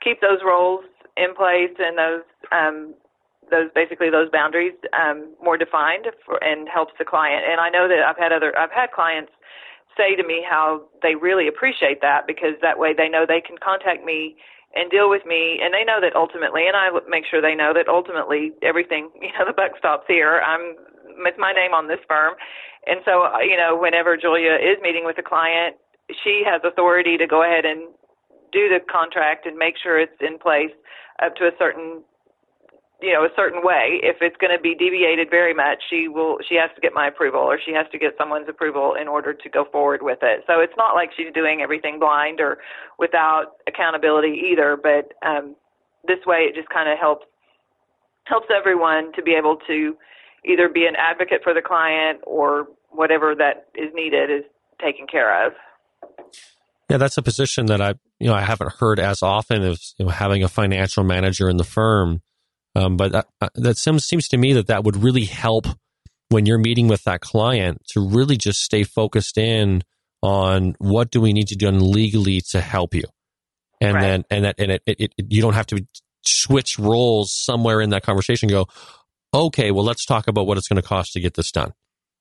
[0.03, 0.84] keep those roles
[1.16, 2.94] in place and those um,
[3.51, 7.42] those basically those boundaries um, more defined for, and helps the client.
[7.51, 9.32] And I know that I've had other I've had clients
[9.97, 13.57] say to me how they really appreciate that because that way they know they can
[13.59, 14.36] contact me
[14.74, 17.72] and deal with me and they know that ultimately and I make sure they know
[17.72, 20.40] that ultimately everything you know the buck stops here.
[20.44, 20.76] I'm
[21.24, 22.34] it's my name on this firm.
[22.86, 25.76] And so uh, you know whenever Julia is meeting with a client
[26.22, 27.88] she has authority to go ahead and
[28.53, 30.70] do the contract and make sure it's in place
[31.22, 32.03] up to a certain
[33.01, 34.01] you know a certain way.
[34.03, 37.09] If it's going to be deviated very much she will she has to get my
[37.09, 40.44] approval or she has to get someone's approval in order to go forward with it.
[40.47, 42.59] So it's not like she's doing everything blind or
[42.99, 45.55] without accountability either but um
[46.07, 47.26] this way it just kind of helps
[48.24, 49.97] helps everyone to be able to
[50.44, 54.44] either be an advocate for the client or whatever that is needed is
[54.82, 55.53] taken care of.
[56.88, 60.07] Yeah that's a position that i you know i haven't heard as often as you
[60.07, 62.22] know having a financial manager in the firm
[62.77, 65.66] um, but that, uh, that seems, seems to me that that would really help
[66.29, 69.83] when you're meeting with that client to really just stay focused in
[70.22, 73.05] on what do we need to do legally to help you.
[73.81, 74.01] And right.
[74.01, 75.87] then, and that, and it, it, it, you don't have to
[76.27, 78.49] switch roles somewhere in that conversation.
[78.49, 78.66] go,
[79.33, 81.72] okay, well, let's talk about what it's going to cost to get this done.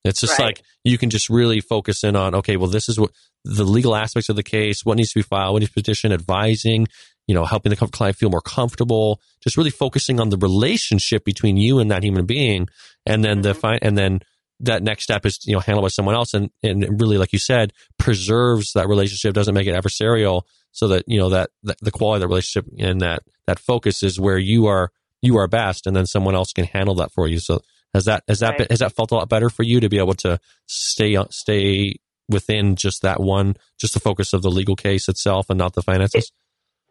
[0.04, 0.46] It's just right.
[0.46, 3.12] like you can just really focus in on, okay, well, this is what
[3.44, 6.12] the legal aspects of the case, what needs to be filed, what needs to petition,
[6.12, 6.88] advising,
[7.28, 11.58] you know, helping the client feel more comfortable, just really focusing on the relationship between
[11.58, 12.68] you and that human being.
[13.06, 13.60] And then the, mm-hmm.
[13.60, 14.20] fi- and then
[14.60, 16.34] that next step is, you know, handled by someone else.
[16.34, 21.04] And, and really, like you said, preserves that relationship, doesn't make it adversarial so that,
[21.08, 24.38] you know, that, that the quality of the relationship and that, that focus is where
[24.38, 25.88] you are, you are best.
[25.88, 27.40] And then someone else can handle that for you.
[27.40, 27.62] So
[27.94, 28.58] has that, has that, Right.
[28.60, 31.96] been, has that felt a lot better for you to be able to stay, stay
[32.30, 35.82] within just that one, just the focus of the legal case itself and not the
[35.82, 36.26] finances?
[36.26, 36.32] It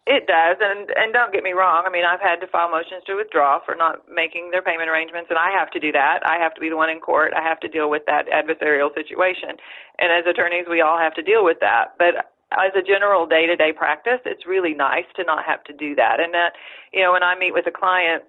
[0.07, 1.85] does, and and don't get me wrong.
[1.87, 5.33] I mean, I've had to file motions to withdraw for not making their payment arrangements,
[5.33, 6.21] and I have to do that.
[6.29, 7.33] I have to be the one in court.
[7.33, 9.57] I have to deal with that adversarial situation,
[9.99, 11.97] and as attorneys, we all have to deal with that.
[11.97, 16.21] But as a general day-to-day practice, it's really nice to not have to do that.
[16.21, 16.53] And that,
[16.93, 18.23] you know, when I meet with a client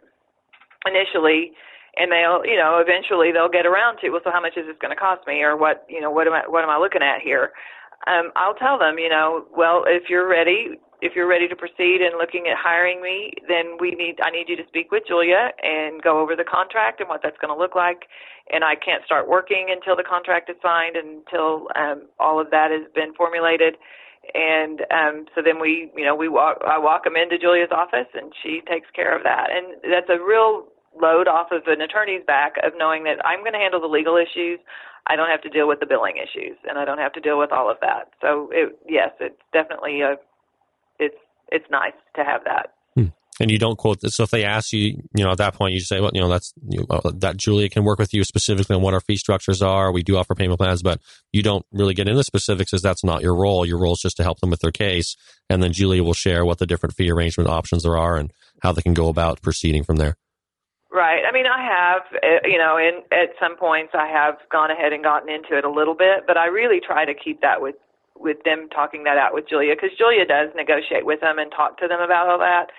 [0.87, 1.51] initially,
[1.97, 4.79] and they'll, you know, eventually they'll get around to, well, so how much is this
[4.81, 7.03] going to cost me, or what, you know, what am I, what am I looking
[7.03, 7.51] at here?
[8.07, 12.01] Um, I'll tell them, you know, well, if you're ready, if you're ready to proceed
[12.01, 15.53] and looking at hiring me, then we need, I need you to speak with Julia
[15.61, 18.09] and go over the contract and what that's going to look like.
[18.49, 22.71] And I can't start working until the contract is signed, until um, all of that
[22.71, 23.77] has been formulated.
[24.33, 28.09] And um, so then we, you know, we walk, I walk them into Julia's office,
[28.17, 29.53] and she takes care of that.
[29.53, 30.65] And that's a real
[30.99, 34.17] load off of an attorney's back of knowing that I'm going to handle the legal
[34.17, 34.57] issues.
[35.05, 37.37] I don't have to deal with the billing issues, and I don't have to deal
[37.37, 38.09] with all of that.
[38.21, 40.17] So, it, yes, it's definitely a,
[41.51, 42.73] it's nice to have that.
[43.39, 44.15] and you don't quote this.
[44.15, 46.29] So if they ask you, you know, at that point, you say, well, you know,
[46.29, 49.61] that's you know, that Julia can work with you specifically on what our fee structures
[49.61, 49.91] are.
[49.91, 51.01] We do offer payment plans, but
[51.33, 53.65] you don't really get into specifics as that's not your role.
[53.65, 55.17] Your role is just to help them with their case.
[55.49, 58.31] And then Julia will share what the different fee arrangement options there are and
[58.61, 60.15] how they can go about proceeding from there.
[60.91, 61.23] Right.
[61.27, 64.93] I mean, I have, uh, you know, in at some points I have gone ahead
[64.93, 67.75] and gotten into it a little bit, but I really try to keep that with
[68.15, 71.77] with them talking that out with Julia because Julia does negotiate with them and talk
[71.79, 72.71] to them about all that,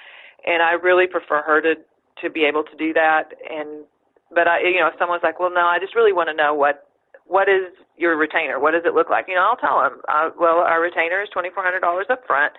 [0.45, 1.75] and I really prefer her to
[2.23, 3.35] to be able to do that.
[3.51, 3.85] And
[4.33, 6.55] but I, you know, if someone's like, well, no, I just really want to know
[6.55, 6.89] what
[7.27, 8.61] what is your retainer?
[8.61, 9.27] What does it look like?
[9.29, 10.01] You know, I'll tell them.
[10.09, 12.53] Uh, well, our retainer is twenty four hundred dollars up front.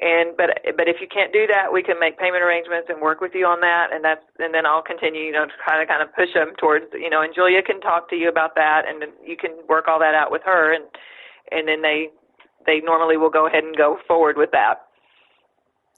[0.00, 3.20] And but but if you can't do that, we can make payment arrangements and work
[3.20, 5.86] with you on that, and that's and then I'll continue, you know, to kind of
[5.86, 8.82] kind of push them towards, you know, and Julia can talk to you about that,
[8.88, 10.84] and you can work all that out with her, and
[11.54, 12.08] and then they
[12.66, 14.82] they normally will go ahead and go forward with that.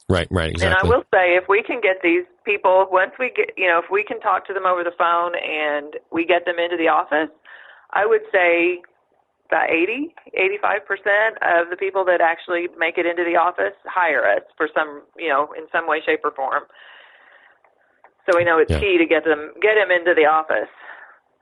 [0.08, 0.78] Right, right, exactly.
[0.78, 3.80] And I will say, if we can get these people, once we get, you know,
[3.82, 6.86] if we can talk to them over the phone and we get them into the
[6.86, 7.30] office,
[7.90, 8.82] I would say
[9.48, 14.42] about 80, 85% of the people that actually make it into the office hire us
[14.56, 16.64] for some, you know, in some way, shape, or form.
[18.26, 18.80] So we know it's Yeah.
[18.80, 20.68] key to get them get them into the office.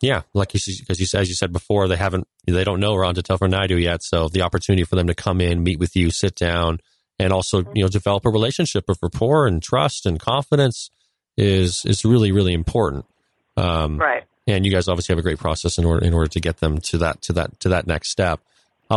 [0.00, 3.14] Yeah, like you because you as you said before, they haven't they don't know Ron
[3.14, 6.34] Telfer Naidu yet, so the opportunity for them to come in, meet with you, sit
[6.34, 6.80] down,
[7.18, 10.90] and also you know develop a relationship of rapport and trust and confidence
[11.36, 13.06] is is really really important.
[13.56, 14.24] Um, Right.
[14.46, 16.78] and you guys obviously have a great process in order in order to get them
[16.78, 18.40] to that to that to that next step.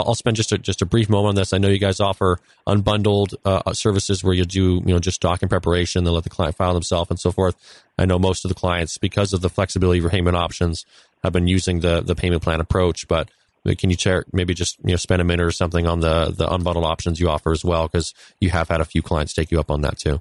[0.05, 1.53] I'll, spend just a just a brief moment on this.
[1.53, 5.49] I know you guys offer unbundled uh, services where you do you know just document
[5.49, 7.55] preparation, they let the client file themselves and so forth.
[7.97, 10.85] I know most of the clients, because of the flexibility of your payment options,
[11.23, 13.07] have been using the the payment plan approach.
[13.07, 13.29] But
[13.77, 16.47] can you share maybe just you know spend a minute or something on the the
[16.47, 19.59] unbundled options you offer as well because you have had a few clients take you
[19.59, 20.19] up on that too.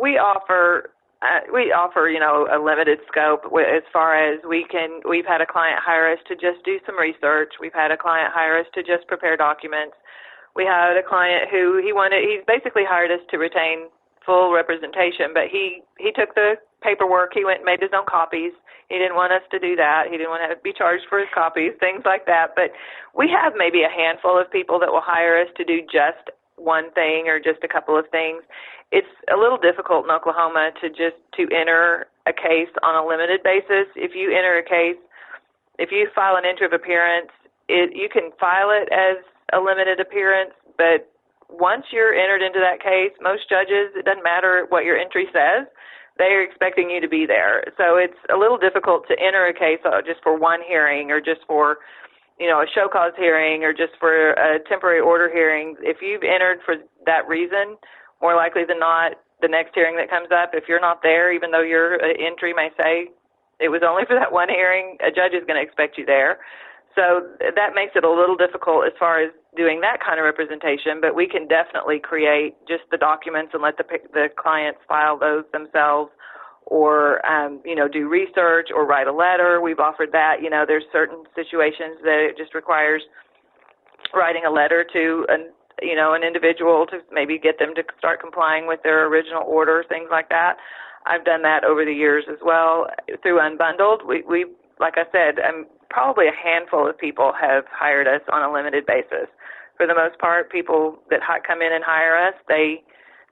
[0.00, 0.90] we offer
[1.22, 5.40] uh, we offer you know a limited scope as far as we can we've had
[5.40, 7.54] a client hire us to just do some research.
[7.60, 9.96] We've had a client hire us to just prepare documents.
[10.54, 13.88] We had a client who he wanted he basically hired us to retain
[14.24, 17.32] full representation but he he took the paperwork.
[17.32, 18.52] He went and made his own copies.
[18.88, 20.06] He didn't want us to do that.
[20.12, 22.52] He didn't want to be charged for his copies things like that.
[22.54, 22.76] But
[23.16, 26.90] we have maybe a handful of people that will hire us to do just one
[26.92, 28.42] thing or just a couple of things
[28.92, 33.42] it's a little difficult in Oklahoma to just to enter a case on a limited
[33.42, 33.90] basis.
[33.96, 35.00] If you enter a case,
[35.78, 37.30] if you file an entry of appearance,
[37.68, 39.18] it you can file it as
[39.52, 41.10] a limited appearance, but
[41.48, 45.66] once you're entered into that case, most judges, it doesn't matter what your entry says,
[46.18, 47.62] they are expecting you to be there.
[47.76, 51.20] So it's a little difficult to enter a case uh, just for one hearing or
[51.20, 51.78] just for
[52.38, 56.22] you know, a show cause hearing or just for a temporary order hearing, if you've
[56.22, 56.76] entered for
[57.06, 57.76] that reason,
[58.20, 59.12] more likely than not,
[59.42, 62.52] the next hearing that comes up, if you're not there, even though your uh, entry
[62.54, 63.08] may say
[63.60, 66.38] it was only for that one hearing, a judge is going to expect you there.
[66.94, 71.00] So that makes it a little difficult as far as doing that kind of representation,
[71.00, 75.44] but we can definitely create just the documents and let the the clients file those
[75.52, 76.10] themselves
[76.66, 79.60] or um, you know do research or write a letter.
[79.60, 80.42] We've offered that.
[80.42, 83.02] You know, there's certain situations that it just requires
[84.14, 85.50] writing a letter to an,
[85.82, 89.84] you know, an individual to maybe get them to start complying with their original order,
[89.88, 90.56] things like that.
[91.06, 92.88] I've done that over the years as well
[93.22, 94.06] through Unbundled.
[94.06, 94.46] We, we
[94.80, 98.84] like I said, um, probably a handful of people have hired us on a limited
[98.86, 99.30] basis.
[99.76, 102.82] For the most part, people that come in and hire us, they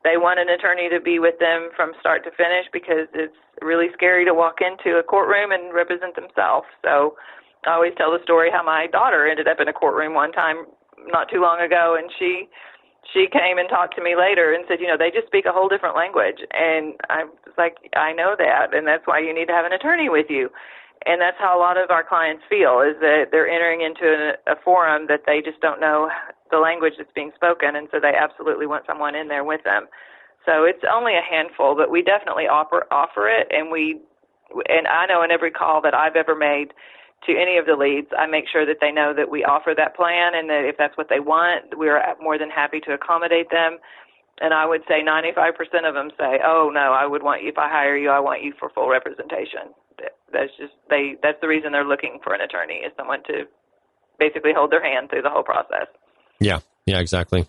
[0.05, 3.89] they want an attorney to be with them from start to finish because it's really
[3.95, 6.69] scary to walk into a courtroom and represent themselves.
[6.85, 7.17] So
[7.67, 10.69] I always tell the story how my daughter ended up in a courtroom one time
[11.09, 12.49] not too long ago and she
[13.13, 15.53] she came and talked to me later and said, you know, they just speak a
[15.53, 16.41] whole different language.
[16.53, 19.73] And I was like, I know that, and that's why you need to have an
[19.73, 20.49] attorney with you.
[21.05, 24.09] And that's how a lot of our clients feel is that they're entering into
[24.49, 26.09] a, a forum that they just don't know
[26.51, 29.86] the language that's being spoken, and so they absolutely want someone in there with them.
[30.47, 34.01] So it's only a handful, but we definitely offer offer it, and we
[34.68, 36.72] and I know in every call that I've ever made
[37.26, 39.97] to any of the leads, I make sure that they know that we offer that
[39.97, 43.78] plan and that if that's what they want, we're more than happy to accommodate them.
[44.40, 47.59] And I would say 95% of them say, "Oh no, I would want you if
[47.59, 49.72] I hire you, I want you for full representation."
[50.32, 53.47] That's just they that's the reason they're looking for an attorney is someone to
[54.18, 55.86] basically hold their hand through the whole process.
[56.41, 56.61] Yeah.
[56.87, 57.47] Yeah, exactly.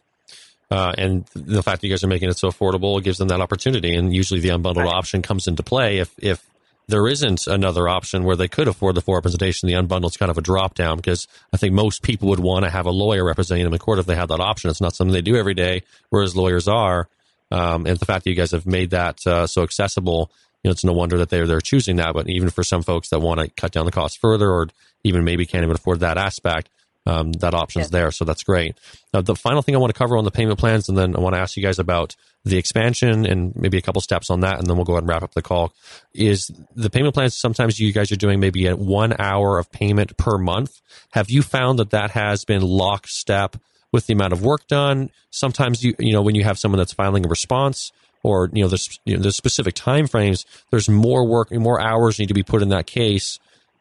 [0.71, 3.41] Uh, and the fact that you guys are making it so affordable gives them that
[3.41, 3.95] opportunity.
[3.95, 4.93] And usually the unbundled right.
[4.93, 6.43] option comes into play if, if
[6.88, 9.67] there isn't another option where they could afford the full representation.
[9.67, 12.65] The unbundled is kind of a drop down because I think most people would want
[12.65, 14.69] to have a lawyer representing them in court if they had that option.
[14.69, 17.07] It's not something they do every day, whereas lawyers are.
[17.51, 20.31] Um, and the fact that you guys have made that uh, so accessible,
[20.63, 22.13] you know, it's no wonder that they're they're choosing that.
[22.13, 24.67] But even for some folks that want to cut down the cost further, or
[25.03, 26.69] even maybe can't even afford that aspect,
[27.06, 27.99] um, that option's yeah.
[27.99, 28.12] there.
[28.12, 28.78] So that's great.
[29.14, 31.20] Now, the final thing I want to cover on the payment plans, and then I
[31.20, 34.60] want to ask you guys about the expansion and maybe a couple steps on that,
[34.60, 35.74] and then we'll go ahead and wrap up the call.
[36.14, 40.18] Is the payment plans sometimes you guys are doing maybe at one hour of payment
[40.18, 40.82] per month?
[41.12, 43.58] Have you found that that has been lockstep
[43.91, 45.10] with the amount of work done?
[45.30, 47.91] Sometimes you you know when you have someone that's filing a response.
[48.24, 50.47] Or you know, there's you know, there's specific time frames.
[50.72, 53.38] There's more work, more hours need to be put in that case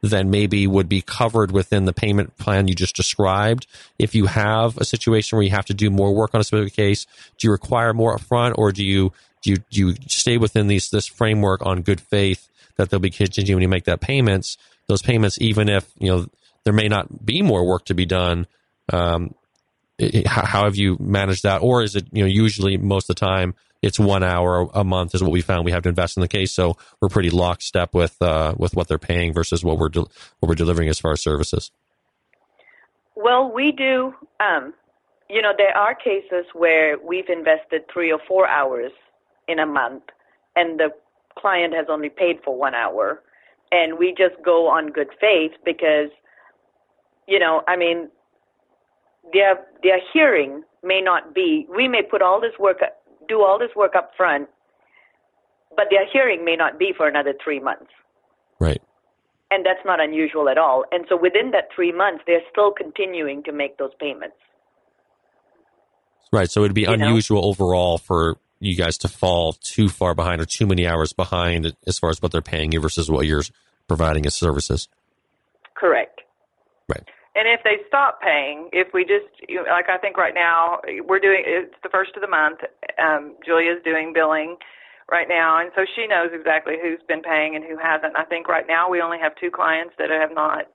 [0.08, 3.66] then maybe would be covered within the payment plan you just described.
[3.98, 6.74] If you have a situation where you have to do more work on a specific
[6.74, 7.06] case,
[7.38, 10.90] do you require more upfront or do you do you, do you stay within these
[10.90, 14.56] this framework on good faith that they'll be continuing to when you make that payments?
[14.86, 16.26] Those payments, even if you know
[16.64, 18.46] there may not be more work to be done.
[18.92, 19.34] Um,
[20.26, 23.20] how, how have you managed that, or is it you know usually most of the
[23.20, 23.54] time
[23.84, 25.66] it's one hour a month is what we found.
[25.66, 28.88] We have to invest in the case, so we're pretty lockstep with uh, with what
[28.88, 30.00] they're paying versus what we're de-
[30.40, 31.70] what we're delivering as far as services.
[33.14, 34.14] Well, we do.
[34.40, 34.74] Um,
[35.28, 38.92] you know, there are cases where we've invested three or four hours
[39.48, 40.04] in a month,
[40.56, 40.88] and the
[41.38, 43.22] client has only paid for one hour,
[43.70, 46.08] and we just go on good faith because,
[47.28, 48.08] you know, I mean,
[49.32, 51.66] their their hearing may not be.
[51.74, 52.78] We may put all this work
[53.28, 54.48] do all this work up front,
[55.76, 57.90] but their hearing may not be for another three months.
[58.60, 58.80] Right.
[59.50, 60.84] And that's not unusual at all.
[60.90, 64.36] And so within that three months, they're still continuing to make those payments.
[66.32, 66.50] Right.
[66.50, 67.48] So it'd be you unusual know?
[67.48, 71.98] overall for you guys to fall too far behind or too many hours behind as
[71.98, 73.42] far as what they're paying you versus what you're
[73.86, 74.88] providing as services.
[75.74, 76.22] Correct.
[76.88, 77.08] Right.
[77.34, 79.26] And if they stop paying, if we just
[79.66, 82.60] like I think right now we're doing it's the first of the month.
[82.94, 84.56] Um, Julia's doing billing
[85.10, 88.14] right now, and so she knows exactly who's been paying and who hasn't.
[88.16, 90.70] I think right now we only have two clients that have not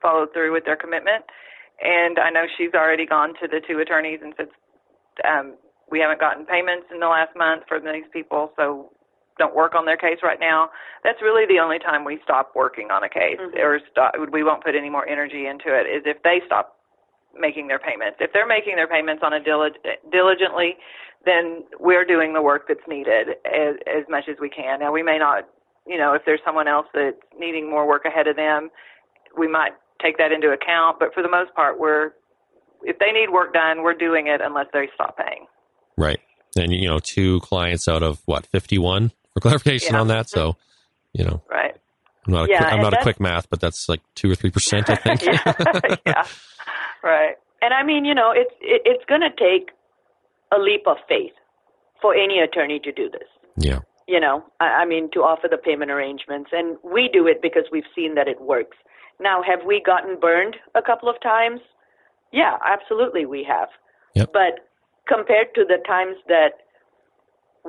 [0.00, 1.26] followed through with their commitment,
[1.82, 4.48] and I know she's already gone to the two attorneys and said
[5.26, 5.58] um,
[5.90, 8.92] we haven't gotten payments in the last month from these people, so
[9.38, 10.70] don't work on their case right now,
[11.02, 13.58] that's really the only time we stop working on a case mm-hmm.
[13.58, 16.76] or stop, we won't put any more energy into it is if they stop
[17.38, 18.18] making their payments.
[18.20, 19.82] If they're making their payments on a dilig-
[20.12, 20.76] diligently,
[21.24, 24.80] then we're doing the work that's needed as, as much as we can.
[24.80, 25.48] Now we may not,
[25.86, 28.70] you know, if there's someone else that's needing more work ahead of them,
[29.36, 29.72] we might
[30.02, 30.98] take that into account.
[30.98, 32.12] But for the most part, we're
[32.82, 35.46] if they need work done, we're doing it unless they stop paying.
[35.96, 36.20] Right.
[36.56, 40.00] And you know, two clients out of what fifty one for clarification yeah.
[40.00, 40.30] on that.
[40.30, 40.56] So,
[41.12, 41.74] you know, right.
[42.26, 44.50] I'm not a, yeah, I'm not a quick math, but that's like two or three
[44.50, 45.22] percent, I think.
[45.26, 45.96] yeah.
[46.06, 46.26] yeah,
[47.02, 47.36] right.
[47.60, 49.70] And I mean, you know, it's it, it's going to take
[50.52, 51.32] a leap of faith
[52.00, 53.28] for any attorney to do this.
[53.56, 53.80] Yeah.
[54.06, 57.64] You know, I, I mean, to offer the payment arrangements, and we do it because
[57.70, 58.76] we've seen that it works.
[59.20, 61.60] Now, have we gotten burned a couple of times?
[62.32, 63.68] Yeah, absolutely, we have.
[64.14, 64.30] Yep.
[64.32, 64.68] But
[65.06, 66.63] compared to the times that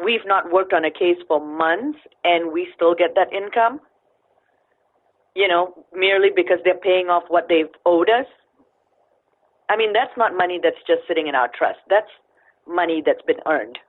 [0.03, 3.80] we've not worked on a case for months and we still get that income,
[5.35, 8.27] you know, merely because they're paying off what they've owed us,
[9.69, 11.80] I mean, that's not money that's just sitting in our trust.
[11.89, 12.09] That's
[12.67, 13.80] money that's been earned.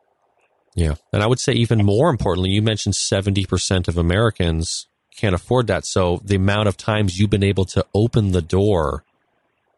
[0.75, 0.95] Yeah.
[1.13, 5.87] And I would say even more importantly, you mentioned 70% of Americans can't afford that.
[5.87, 9.05] So the amount of times you've been able to open the door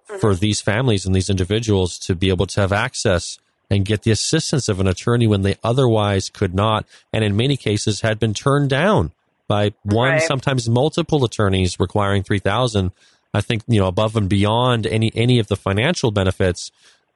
[0.09, 0.18] mm-hmm.
[0.18, 3.38] for these families and these individuals to be able to have access
[3.70, 7.57] and get the assistance of an attorney when they otherwise could not, and in many
[7.57, 9.12] cases had been turned down
[9.47, 10.23] by one, right.
[10.23, 12.93] sometimes multiple attorneys requiring 3000
[13.35, 16.70] I think, you know, above and beyond any, any of the financial benefits,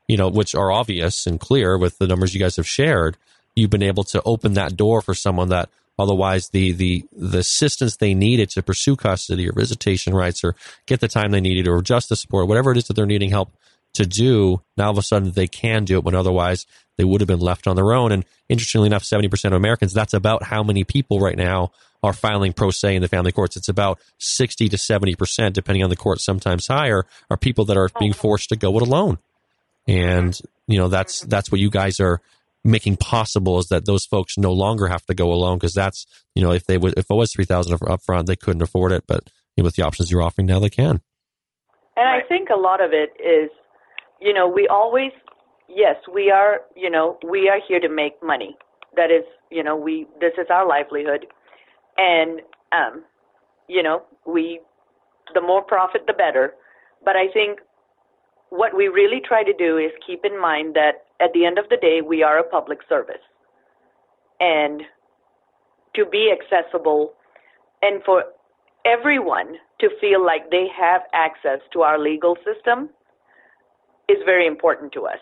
[0.06, 3.16] you know, which are obvious and clear with the numbers you guys have shared,
[3.54, 5.68] you've been able to open that door for someone that
[5.98, 10.54] otherwise the, the, the assistance they needed to pursue custody or visitation rights or
[10.86, 13.50] get the time they needed or justice support, whatever it is that they're needing help
[13.94, 16.66] to do, now all of a sudden they can do it when otherwise
[16.98, 18.12] they would have been left on their own.
[18.12, 22.52] And interestingly enough, 70% of Americans, that's about how many people right now are filing
[22.52, 23.56] pro se in the family courts.
[23.56, 27.88] It's about 60 to 70%, depending on the court, sometimes higher, are people that are
[27.98, 29.18] being forced to go it alone.
[29.86, 32.20] And, you know, that's, that's what you guys are
[32.64, 36.42] making possible is that those folks no longer have to go alone because that's, you
[36.42, 39.04] know, if they would, if it was 3000 up front, they couldn't afford it.
[39.06, 41.00] But you know, with the options you're offering now, they can.
[41.96, 43.50] And I think a lot of it is,
[44.22, 45.12] you know, we always,
[45.68, 48.56] yes, we are, you know, we are here to make money.
[48.96, 51.26] That is, you know, we, this is our livelihood.
[51.98, 52.40] And
[52.72, 53.04] um,
[53.68, 54.60] you know we
[55.34, 56.54] the more profit the better.
[57.04, 57.60] But i think
[58.50, 61.68] what we really try to do is keep in mind that at the end of
[61.70, 63.24] the day we are a public service.
[64.40, 64.82] And
[65.94, 67.12] to be accessible
[67.80, 68.24] and for
[68.84, 72.90] everyone to feel like they have access to our legal system
[74.08, 75.18] is very important to us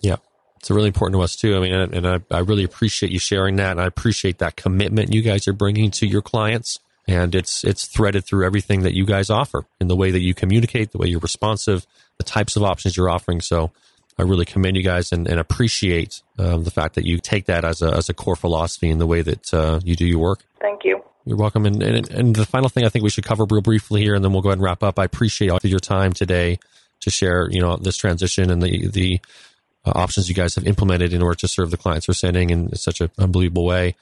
[0.00, 0.16] yeah
[0.64, 1.58] it's really important to us too.
[1.58, 3.72] I mean, and I, I really appreciate you sharing that.
[3.72, 6.80] And I appreciate that commitment you guys are bringing to your clients.
[7.06, 10.32] And it's, it's threaded through everything that you guys offer in the way that you
[10.32, 11.86] communicate, the way you're responsive,
[12.16, 13.42] the types of options you're offering.
[13.42, 13.72] So
[14.18, 17.66] I really commend you guys and, and appreciate um, the fact that you take that
[17.66, 20.46] as a, as a core philosophy in the way that uh, you do your work.
[20.62, 21.02] Thank you.
[21.26, 21.66] You're welcome.
[21.66, 24.24] And, and, and the final thing I think we should cover real briefly here, and
[24.24, 24.98] then we'll go ahead and wrap up.
[24.98, 26.58] I appreciate all of your time today
[27.00, 29.20] to share, you know, this transition and the, the
[29.84, 32.74] uh, options you guys have implemented in order to serve the clients we're sending in
[32.76, 33.94] such an unbelievable way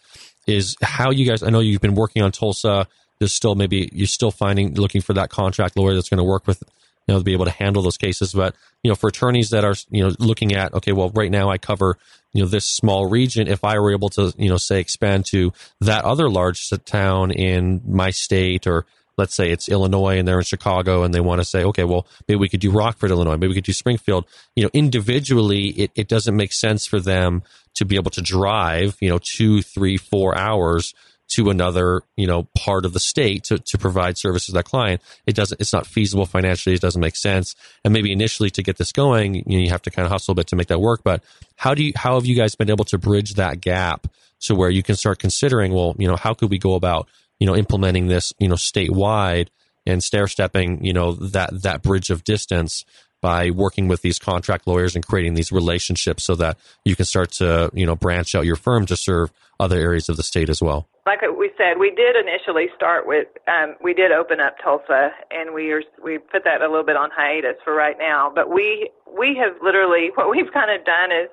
[0.46, 2.86] is how you guys, I know you've been working on Tulsa.
[3.18, 6.46] There's still maybe you're still finding, looking for that contract lawyer that's going to work
[6.46, 6.62] with,
[7.06, 8.32] you know, to be able to handle those cases.
[8.32, 11.50] But, you know, for attorneys that are, you know, looking at, okay, well, right now
[11.50, 11.98] I cover,
[12.32, 13.48] you know, this small region.
[13.48, 17.82] If I were able to, you know, say expand to that other large town in
[17.86, 18.86] my state or,
[19.16, 22.06] let's say it's Illinois and they're in Chicago and they want to say, okay, well,
[22.28, 24.26] maybe we could do Rockford, Illinois, maybe we could do Springfield.
[24.56, 27.42] You know, individually, it, it doesn't make sense for them
[27.74, 30.94] to be able to drive, you know, two, three, four hours
[31.28, 35.00] to another, you know, part of the state to, to provide services to that client.
[35.26, 36.74] It doesn't, it's not feasible financially.
[36.74, 37.54] It doesn't make sense.
[37.84, 40.32] And maybe initially to get this going, you, know, you have to kind of hustle
[40.32, 41.00] a bit to make that work.
[41.02, 41.24] But
[41.56, 44.08] how do you, how have you guys been able to bridge that gap
[44.40, 47.08] to where you can start considering, well, you know, how could we go about
[47.42, 49.48] you know, implementing this, you know, statewide
[49.84, 52.84] and stair stepping, you know, that, that bridge of distance
[53.20, 57.32] by working with these contract lawyers and creating these relationships so that you can start
[57.32, 60.62] to, you know, branch out your firm to serve other areas of the state as
[60.62, 60.86] well.
[61.04, 65.52] Like we said, we did initially start with, um, we did open up Tulsa, and
[65.52, 68.30] we are we put that a little bit on hiatus for right now.
[68.32, 68.88] But we
[69.18, 71.28] we have literally what we've kind of done is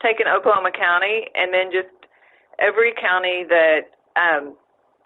[0.00, 1.92] taken Oklahoma County and then just
[2.58, 4.56] every county that um,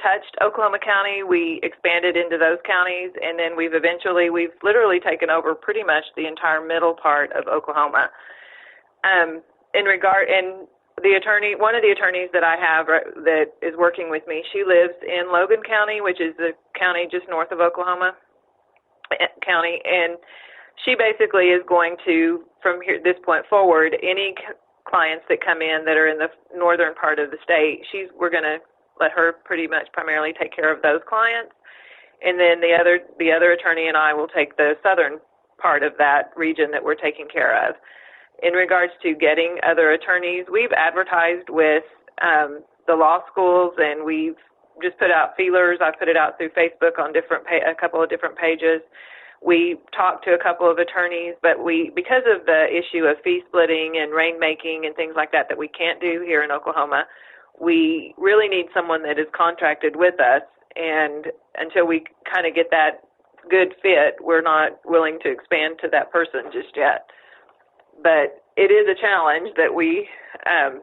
[0.02, 5.31] touched Oklahoma County, we expanded into those counties, and then we've eventually we've literally taken
[5.31, 8.10] over pretty much the entire middle part of Oklahoma.
[9.05, 9.43] Um,
[9.74, 10.66] in regard, and
[11.02, 12.86] the attorney, one of the attorneys that I have
[13.24, 17.28] that is working with me, she lives in Logan County, which is the county just
[17.28, 18.16] north of Oklahoma
[19.20, 20.16] eh, County, and
[20.85, 24.35] she basically is going to, from here this point forward, any
[24.89, 28.31] clients that come in that are in the northern part of the state, she's we're
[28.31, 28.59] going to
[29.01, 31.52] let her pretty much primarily take care of those clients,
[32.23, 35.18] and then the other the other attorney and I will take the southern
[35.59, 37.77] part of that region that we're taking care of.
[38.43, 41.85] In regards to getting other attorneys, we've advertised with
[42.23, 44.36] um, the law schools, and we've
[44.82, 45.78] just put out feelers.
[45.81, 48.82] I put it out through Facebook on different pa- a couple of different pages.
[49.44, 53.43] We talked to a couple of attorneys, but we because of the issue of fee
[53.48, 57.05] splitting and rainmaking and things like that that we can't do here in Oklahoma,
[57.60, 60.42] we really need someone that is contracted with us
[60.76, 61.26] and
[61.56, 63.02] until we kind of get that
[63.48, 67.06] good fit we're not willing to expand to that person just yet.
[68.02, 70.08] But it is a challenge that we
[70.44, 70.82] um,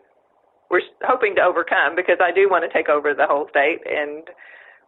[0.70, 4.24] we're hoping to overcome because I do want to take over the whole state and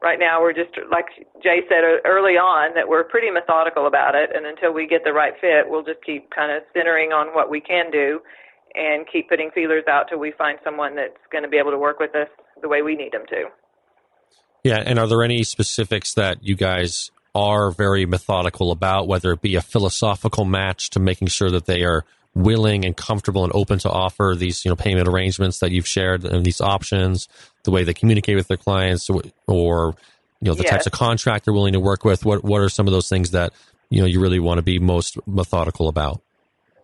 [0.02, 1.06] right now we're just like
[1.42, 5.14] Jay said early on that we're pretty methodical about it, and until we get the
[5.14, 8.20] right fit, we'll just keep kind of centering on what we can do,
[8.76, 11.78] and keep putting feelers out till we find someone that's going to be able to
[11.78, 12.28] work with us
[12.62, 13.46] the way we need them to.
[14.64, 19.42] Yeah, and are there any specifics that you guys are very methodical about, whether it
[19.42, 23.80] be a philosophical match to making sure that they are willing and comfortable and open
[23.80, 27.28] to offer these you know payment arrangements that you've shared and these options,
[27.64, 29.10] the way they communicate with their clients,
[29.48, 29.96] or
[30.42, 30.72] you know the yes.
[30.72, 32.26] types of contract they're willing to work with.
[32.26, 33.54] What what are some of those things that
[33.90, 36.22] you know you really want to be most methodical about?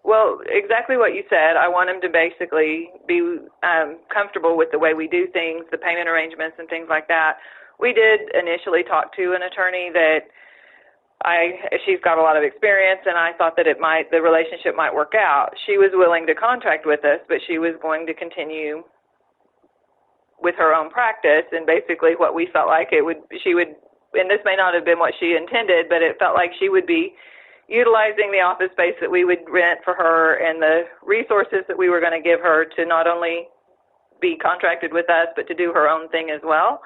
[0.04, 1.58] Well, exactly what you said.
[1.58, 3.22] I want them to basically be
[3.62, 7.38] um, comfortable with the way we do things, the payment arrangements, and things like that.
[7.80, 10.30] We did initially talk to an attorney that
[11.24, 11.54] I
[11.86, 14.94] she's got a lot of experience and I thought that it might the relationship might
[14.94, 15.54] work out.
[15.66, 18.84] She was willing to contract with us, but she was going to continue
[20.42, 23.78] with her own practice and basically what we felt like it would she would
[24.14, 26.86] and this may not have been what she intended, but it felt like she would
[26.86, 27.14] be
[27.72, 31.90] utilizing the office space that we would rent for her and the resources that we
[31.90, 33.48] were going to give her to not only
[34.20, 36.82] be contracted with us but to do her own thing as well.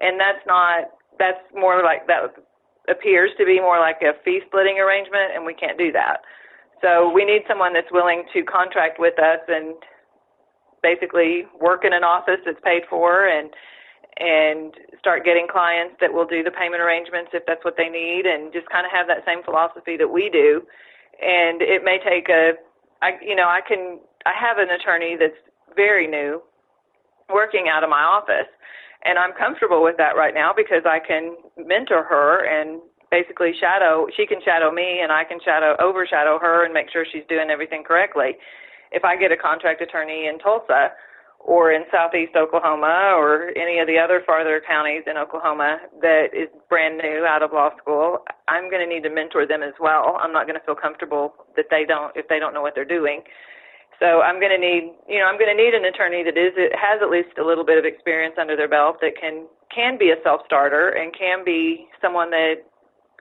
[0.00, 2.36] And that's not that's more like that
[2.88, 6.20] appears to be more like a fee splitting arrangement, and we can't do that.
[6.82, 9.74] So we need someone that's willing to contract with us and
[10.82, 13.50] basically work in an office that's paid for and
[14.18, 18.24] and start getting clients that will do the payment arrangements if that's what they need
[18.24, 20.62] and just kind of have that same philosophy that we do
[21.20, 22.52] and it may take a
[23.02, 25.36] I you know I can I have an attorney that's
[25.76, 26.40] very new
[27.28, 28.48] working out of my office
[29.04, 32.80] and I'm comfortable with that right now because I can mentor her and
[33.10, 37.04] basically shadow she can shadow me and I can shadow overshadow her and make sure
[37.04, 38.40] she's doing everything correctly.
[38.92, 40.92] If I get a contract attorney in Tulsa
[41.40, 46.48] or in southeast Oklahoma or any of the other farther counties in Oklahoma that is
[46.68, 50.18] brand new out of law school, I'm going to need to mentor them as well.
[50.20, 52.84] I'm not going to feel comfortable that they don't if they don't know what they're
[52.84, 53.22] doing.
[53.98, 56.52] So I'm going to need, you know, I'm going to need an attorney that is
[56.76, 60.10] has at least a little bit of experience under their belt that can can be
[60.10, 62.66] a self starter and can be someone that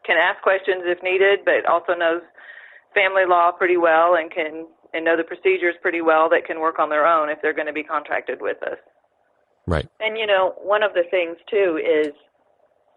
[0.05, 2.21] can ask questions if needed, but also knows
[2.93, 6.79] family law pretty well and can and know the procedures pretty well that can work
[6.79, 8.77] on their own if they're going to be contracted with us.
[9.67, 9.87] Right.
[9.99, 12.13] And you know, one of the things too is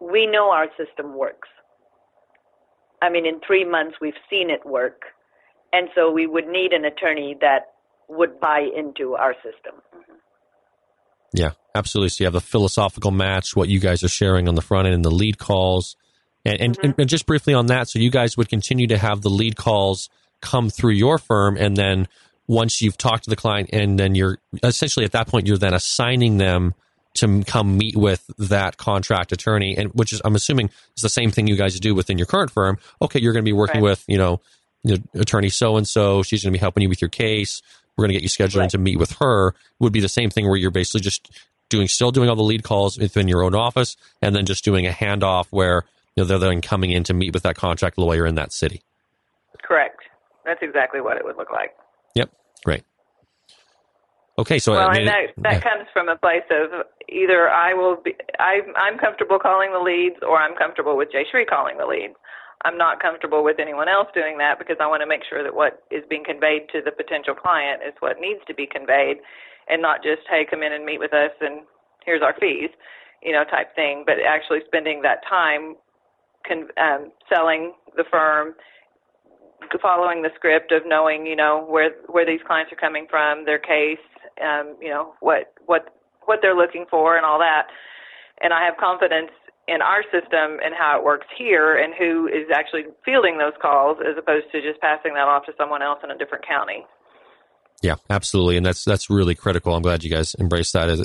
[0.00, 1.48] we know our system works.
[3.02, 5.02] I mean, in three months we've seen it work
[5.72, 7.72] and so we would need an attorney that
[8.08, 9.80] would buy into our system.
[11.34, 12.08] Yeah, absolutely.
[12.08, 14.94] So you have the philosophical match, what you guys are sharing on the front end,
[14.94, 15.96] and the lead calls.
[16.44, 17.00] And, and, mm-hmm.
[17.00, 20.08] and just briefly on that, so you guys would continue to have the lead calls
[20.40, 22.09] come through your firm, and then
[22.47, 25.74] once you've talked to the client, and then you're essentially at that point, you're then
[25.74, 26.74] assigning them
[27.15, 31.31] to come meet with that contract attorney, and which is I'm assuming is the same
[31.31, 32.78] thing you guys do within your current firm.
[33.02, 33.90] Okay, you're going to be working right.
[33.90, 34.40] with you know
[35.15, 36.23] attorney so and so.
[36.23, 37.62] She's going to be helping you with your case.
[37.97, 38.70] We're going to get you scheduled right.
[38.70, 39.48] to meet with her.
[39.48, 41.28] It would be the same thing where you're basically just
[41.69, 44.86] doing, still doing all the lead calls within your own office, and then just doing
[44.86, 45.85] a handoff where
[46.15, 48.82] you know they're then coming in to meet with that contract lawyer in that city.
[49.62, 49.97] Correct.
[50.48, 51.76] That's exactly what it would look like.
[52.14, 52.32] Yep.
[52.64, 52.82] Great.
[54.38, 55.60] Okay, so well, I mean, and that that yeah.
[55.60, 60.16] comes from a place of either I will be I I'm comfortable calling the leads,
[60.22, 62.14] or I'm comfortable with Jayshree calling the leads.
[62.64, 65.54] I'm not comfortable with anyone else doing that because I want to make sure that
[65.54, 69.18] what is being conveyed to the potential client is what needs to be conveyed
[69.68, 71.62] and not just, hey, come in and meet with us and
[72.04, 72.70] here's our fees,
[73.22, 75.76] you know, type thing, but actually spending that time
[76.46, 78.54] con- um, selling the firm,
[79.82, 83.59] following the script of knowing, you know, where where these clients are coming from, their
[83.59, 83.98] case,
[84.43, 85.94] um, you know, what what
[86.24, 87.66] what they're looking for and all that.
[88.40, 89.30] And I have confidence
[89.68, 93.98] in our system and how it works here and who is actually fielding those calls
[94.01, 96.86] as opposed to just passing that off to someone else in a different county.
[97.80, 99.72] Yeah, absolutely, and that's that's really critical.
[99.72, 100.98] I'm glad you guys embraced that as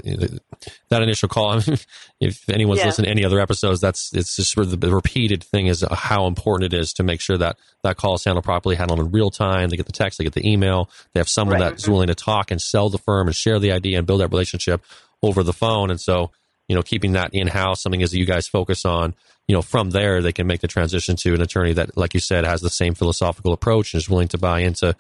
[0.89, 1.59] that initial call.
[2.19, 2.87] if anyone's yeah.
[2.87, 6.25] listened to any other episodes, that's it's just sort of the repeated thing is how
[6.25, 9.29] important it is to make sure that that call is handled properly, handled in real
[9.29, 9.69] time.
[9.69, 11.69] They get the text, they get the email, they have someone right.
[11.69, 14.29] that's willing to talk and sell the firm and share the idea and build that
[14.29, 14.83] relationship
[15.21, 15.91] over the phone.
[15.91, 16.31] And so
[16.67, 19.13] you know, keeping that in house, something is that you guys focus on,
[19.47, 22.19] you know, from there they can make the transition to an attorney that, like you
[22.19, 24.95] said, has the same philosophical approach and is willing to buy into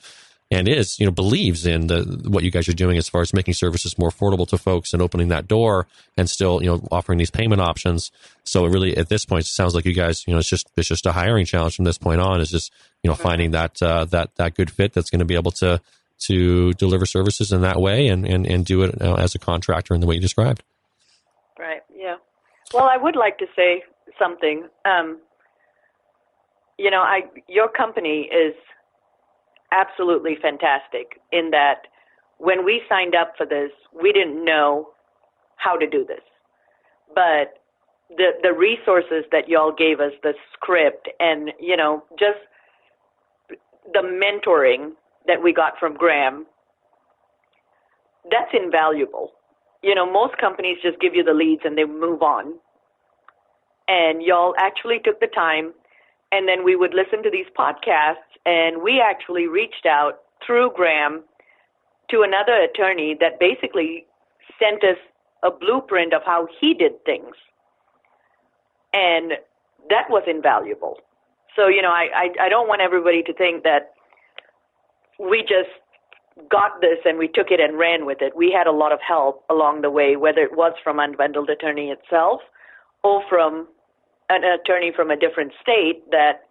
[0.53, 3.33] and is, you know, believes in the what you guys are doing as far as
[3.33, 7.17] making services more affordable to folks and opening that door and still, you know, offering
[7.17, 8.11] these payment options.
[8.43, 10.69] So it really at this point it sounds like you guys, you know, it's just
[10.77, 12.71] it's just a hiring challenge from this point on is just,
[13.01, 15.81] you know, finding that uh, that that good fit that's going to be able to
[16.27, 19.95] to deliver services in that way and and, and do it uh, as a contractor
[19.95, 20.61] in the way you described.
[21.57, 21.81] Right.
[21.95, 22.17] Yeah.
[22.73, 23.83] Well, I would like to say
[24.19, 24.67] something.
[24.85, 25.17] Um,
[26.77, 28.53] you know, I your company is
[29.73, 31.87] absolutely fantastic in that
[32.37, 33.71] when we signed up for this,
[34.01, 34.89] we didn't know
[35.57, 36.21] how to do this.
[37.13, 37.59] But
[38.09, 42.39] the the resources that y'all gave us, the script and, you know, just
[43.93, 44.91] the mentoring
[45.27, 46.45] that we got from Graham,
[48.29, 49.31] that's invaluable.
[49.81, 52.53] You know, most companies just give you the leads and they move on.
[53.87, 55.73] And y'all actually took the time
[56.33, 61.23] and then we would listen to these podcasts and we actually reached out through Graham
[62.09, 64.05] to another attorney that basically
[64.59, 64.97] sent us
[65.43, 67.35] a blueprint of how he did things.
[68.93, 69.33] And
[69.91, 70.97] that was invaluable.
[71.55, 73.93] So, you know, I, I, I don't want everybody to think that
[75.19, 75.69] we just
[76.49, 78.35] got this and we took it and ran with it.
[78.35, 81.91] We had a lot of help along the way, whether it was from Unbundled Attorney
[81.91, 82.41] itself
[83.03, 83.67] or from
[84.29, 86.43] an attorney from a different state that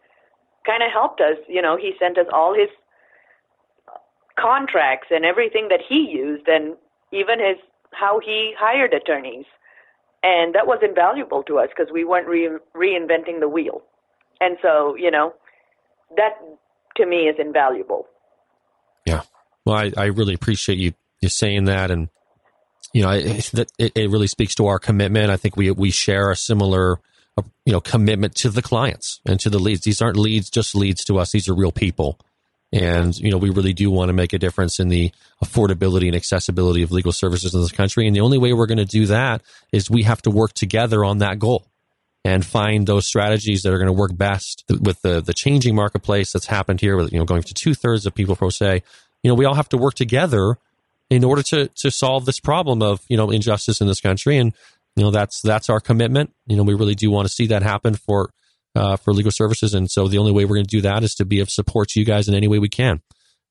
[0.66, 1.36] kind of helped us.
[1.48, 2.68] You know, he sent us all his
[4.38, 6.76] contracts and everything that he used and
[7.12, 7.56] even his
[7.92, 9.44] how he hired attorneys.
[10.22, 13.82] And that was invaluable to us because we weren't re- reinventing the wheel.
[14.40, 15.34] And so, you know,
[16.16, 16.38] that
[16.96, 18.06] to me is invaluable.
[19.04, 19.22] Yeah.
[19.64, 21.90] Well, I, I really appreciate you, you saying that.
[21.90, 22.08] And,
[22.92, 25.30] you know, it, it, it really speaks to our commitment.
[25.30, 27.00] I think we, we share a similar,
[27.36, 29.82] uh, you know, commitment to the clients and to the leads.
[29.82, 31.32] These aren't leads, just leads to us.
[31.32, 32.18] These are real people.
[32.72, 35.12] And, you know, we really do want to make a difference in the
[35.44, 38.06] affordability and accessibility of legal services in this country.
[38.06, 39.42] And the only way we're going to do that
[39.72, 41.66] is we have to work together on that goal
[42.24, 46.32] and find those strategies that are going to work best with the, the changing marketplace
[46.32, 48.82] that's happened here with, you know, going to two thirds of people pro se.
[49.22, 50.56] You know, we all have to work together
[51.10, 54.38] in order to, to solve this problem of, you know, injustice in this country.
[54.38, 54.54] And,
[54.96, 56.32] you know, that's, that's our commitment.
[56.46, 58.30] You know, we really do want to see that happen for,
[58.74, 59.74] uh, for legal services.
[59.74, 61.88] And so the only way we're going to do that is to be of support
[61.90, 63.00] to you guys in any way we can.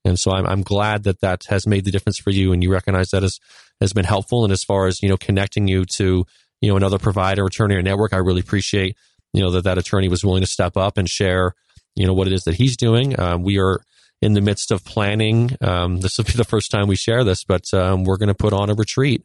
[0.03, 2.72] And so I'm, I'm glad that that has made the difference for you and you
[2.72, 3.39] recognize that as
[3.80, 4.43] has been helpful.
[4.43, 6.26] And as far as, you know, connecting you to,
[6.61, 8.95] you know, another provider, attorney or network, I really appreciate,
[9.34, 11.53] you know, that that attorney was willing to step up and share,
[11.95, 13.19] you know, what it is that he's doing.
[13.19, 13.81] Um, we are
[14.22, 15.51] in the midst of planning.
[15.61, 18.35] Um, this will be the first time we share this, but um, we're going to
[18.35, 19.23] put on a retreat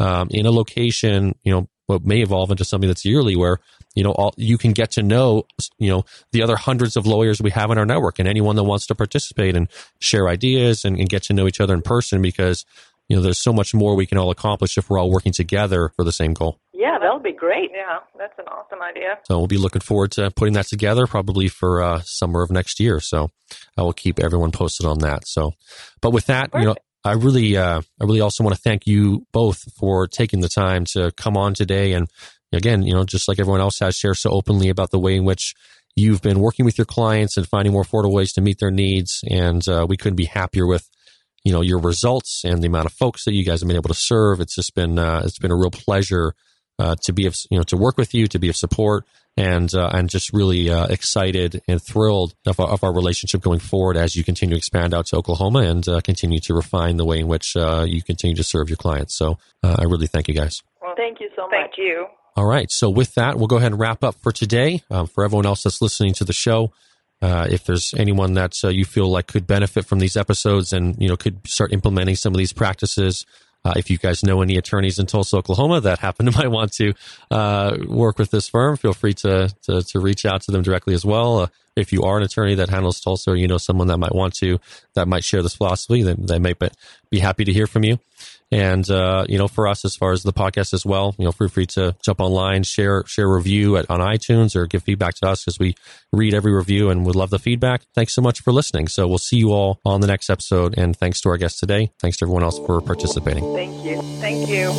[0.00, 3.58] um, in a location, you know, what may evolve into something that's yearly where
[3.96, 5.42] you know all you can get to know
[5.78, 8.62] you know the other hundreds of lawyers we have in our network and anyone that
[8.62, 9.68] wants to participate and
[9.98, 12.64] share ideas and, and get to know each other in person because
[13.08, 15.90] you know there's so much more we can all accomplish if we're all working together
[15.96, 17.70] for the same goal Yeah, that'll be great.
[17.74, 19.18] Yeah, that's an awesome idea.
[19.26, 22.78] so we'll be looking forward to putting that together probably for uh, summer of next
[22.78, 23.30] year so
[23.76, 25.52] i will keep everyone posted on that so
[26.00, 29.26] but with that you know I really, uh, I really also want to thank you
[29.32, 31.92] both for taking the time to come on today.
[31.92, 32.08] And
[32.52, 35.24] again, you know, just like everyone else has, share so openly about the way in
[35.24, 35.54] which
[35.96, 39.20] you've been working with your clients and finding more affordable ways to meet their needs.
[39.28, 40.88] And uh, we couldn't be happier with,
[41.42, 43.88] you know, your results and the amount of folks that you guys have been able
[43.88, 44.40] to serve.
[44.40, 46.34] It's just been, uh, it's been a real pleasure
[46.80, 49.04] uh, to be of, you know, to work with you, to be of support.
[49.36, 53.60] And uh, I'm just really uh, excited and thrilled of our, of our relationship going
[53.60, 57.04] forward as you continue to expand out to Oklahoma and uh, continue to refine the
[57.04, 59.16] way in which uh, you continue to serve your clients.
[59.16, 60.62] So uh, I really thank you guys.
[60.82, 61.52] Well, Thank you so much.
[61.52, 62.06] thank you.
[62.36, 62.70] All right.
[62.70, 64.82] So with that, we'll go ahead and wrap up for today.
[64.90, 66.72] Um, for everyone else that's listening to the show,
[67.22, 70.96] uh, if there's anyone that uh, you feel like could benefit from these episodes and
[71.00, 73.24] you know could start implementing some of these practices,
[73.64, 76.72] uh, if you guys know any attorneys in Tulsa, Oklahoma that happen to might want
[76.74, 76.94] to
[77.30, 80.94] uh, work with this firm, feel free to, to to reach out to them directly
[80.94, 81.40] as well.
[81.40, 81.46] Uh,
[81.76, 84.34] if you are an attorney that handles Tulsa, or you know someone that might want
[84.34, 84.58] to
[84.94, 86.70] that might share this philosophy, then they may be-
[87.10, 87.98] be happy to hear from you.
[88.52, 91.32] And uh, you know, for us, as far as the podcast as well, you know,
[91.32, 95.28] feel free to jump online, share share review at, on iTunes, or give feedback to
[95.28, 95.74] us because we
[96.12, 97.82] read every review and would love the feedback.
[97.94, 98.88] Thanks so much for listening.
[98.88, 100.74] So we'll see you all on the next episode.
[100.76, 101.92] And thanks to our guests today.
[102.00, 103.44] Thanks to everyone else for participating.
[103.54, 104.02] Thank you.
[104.20, 104.72] Thank you.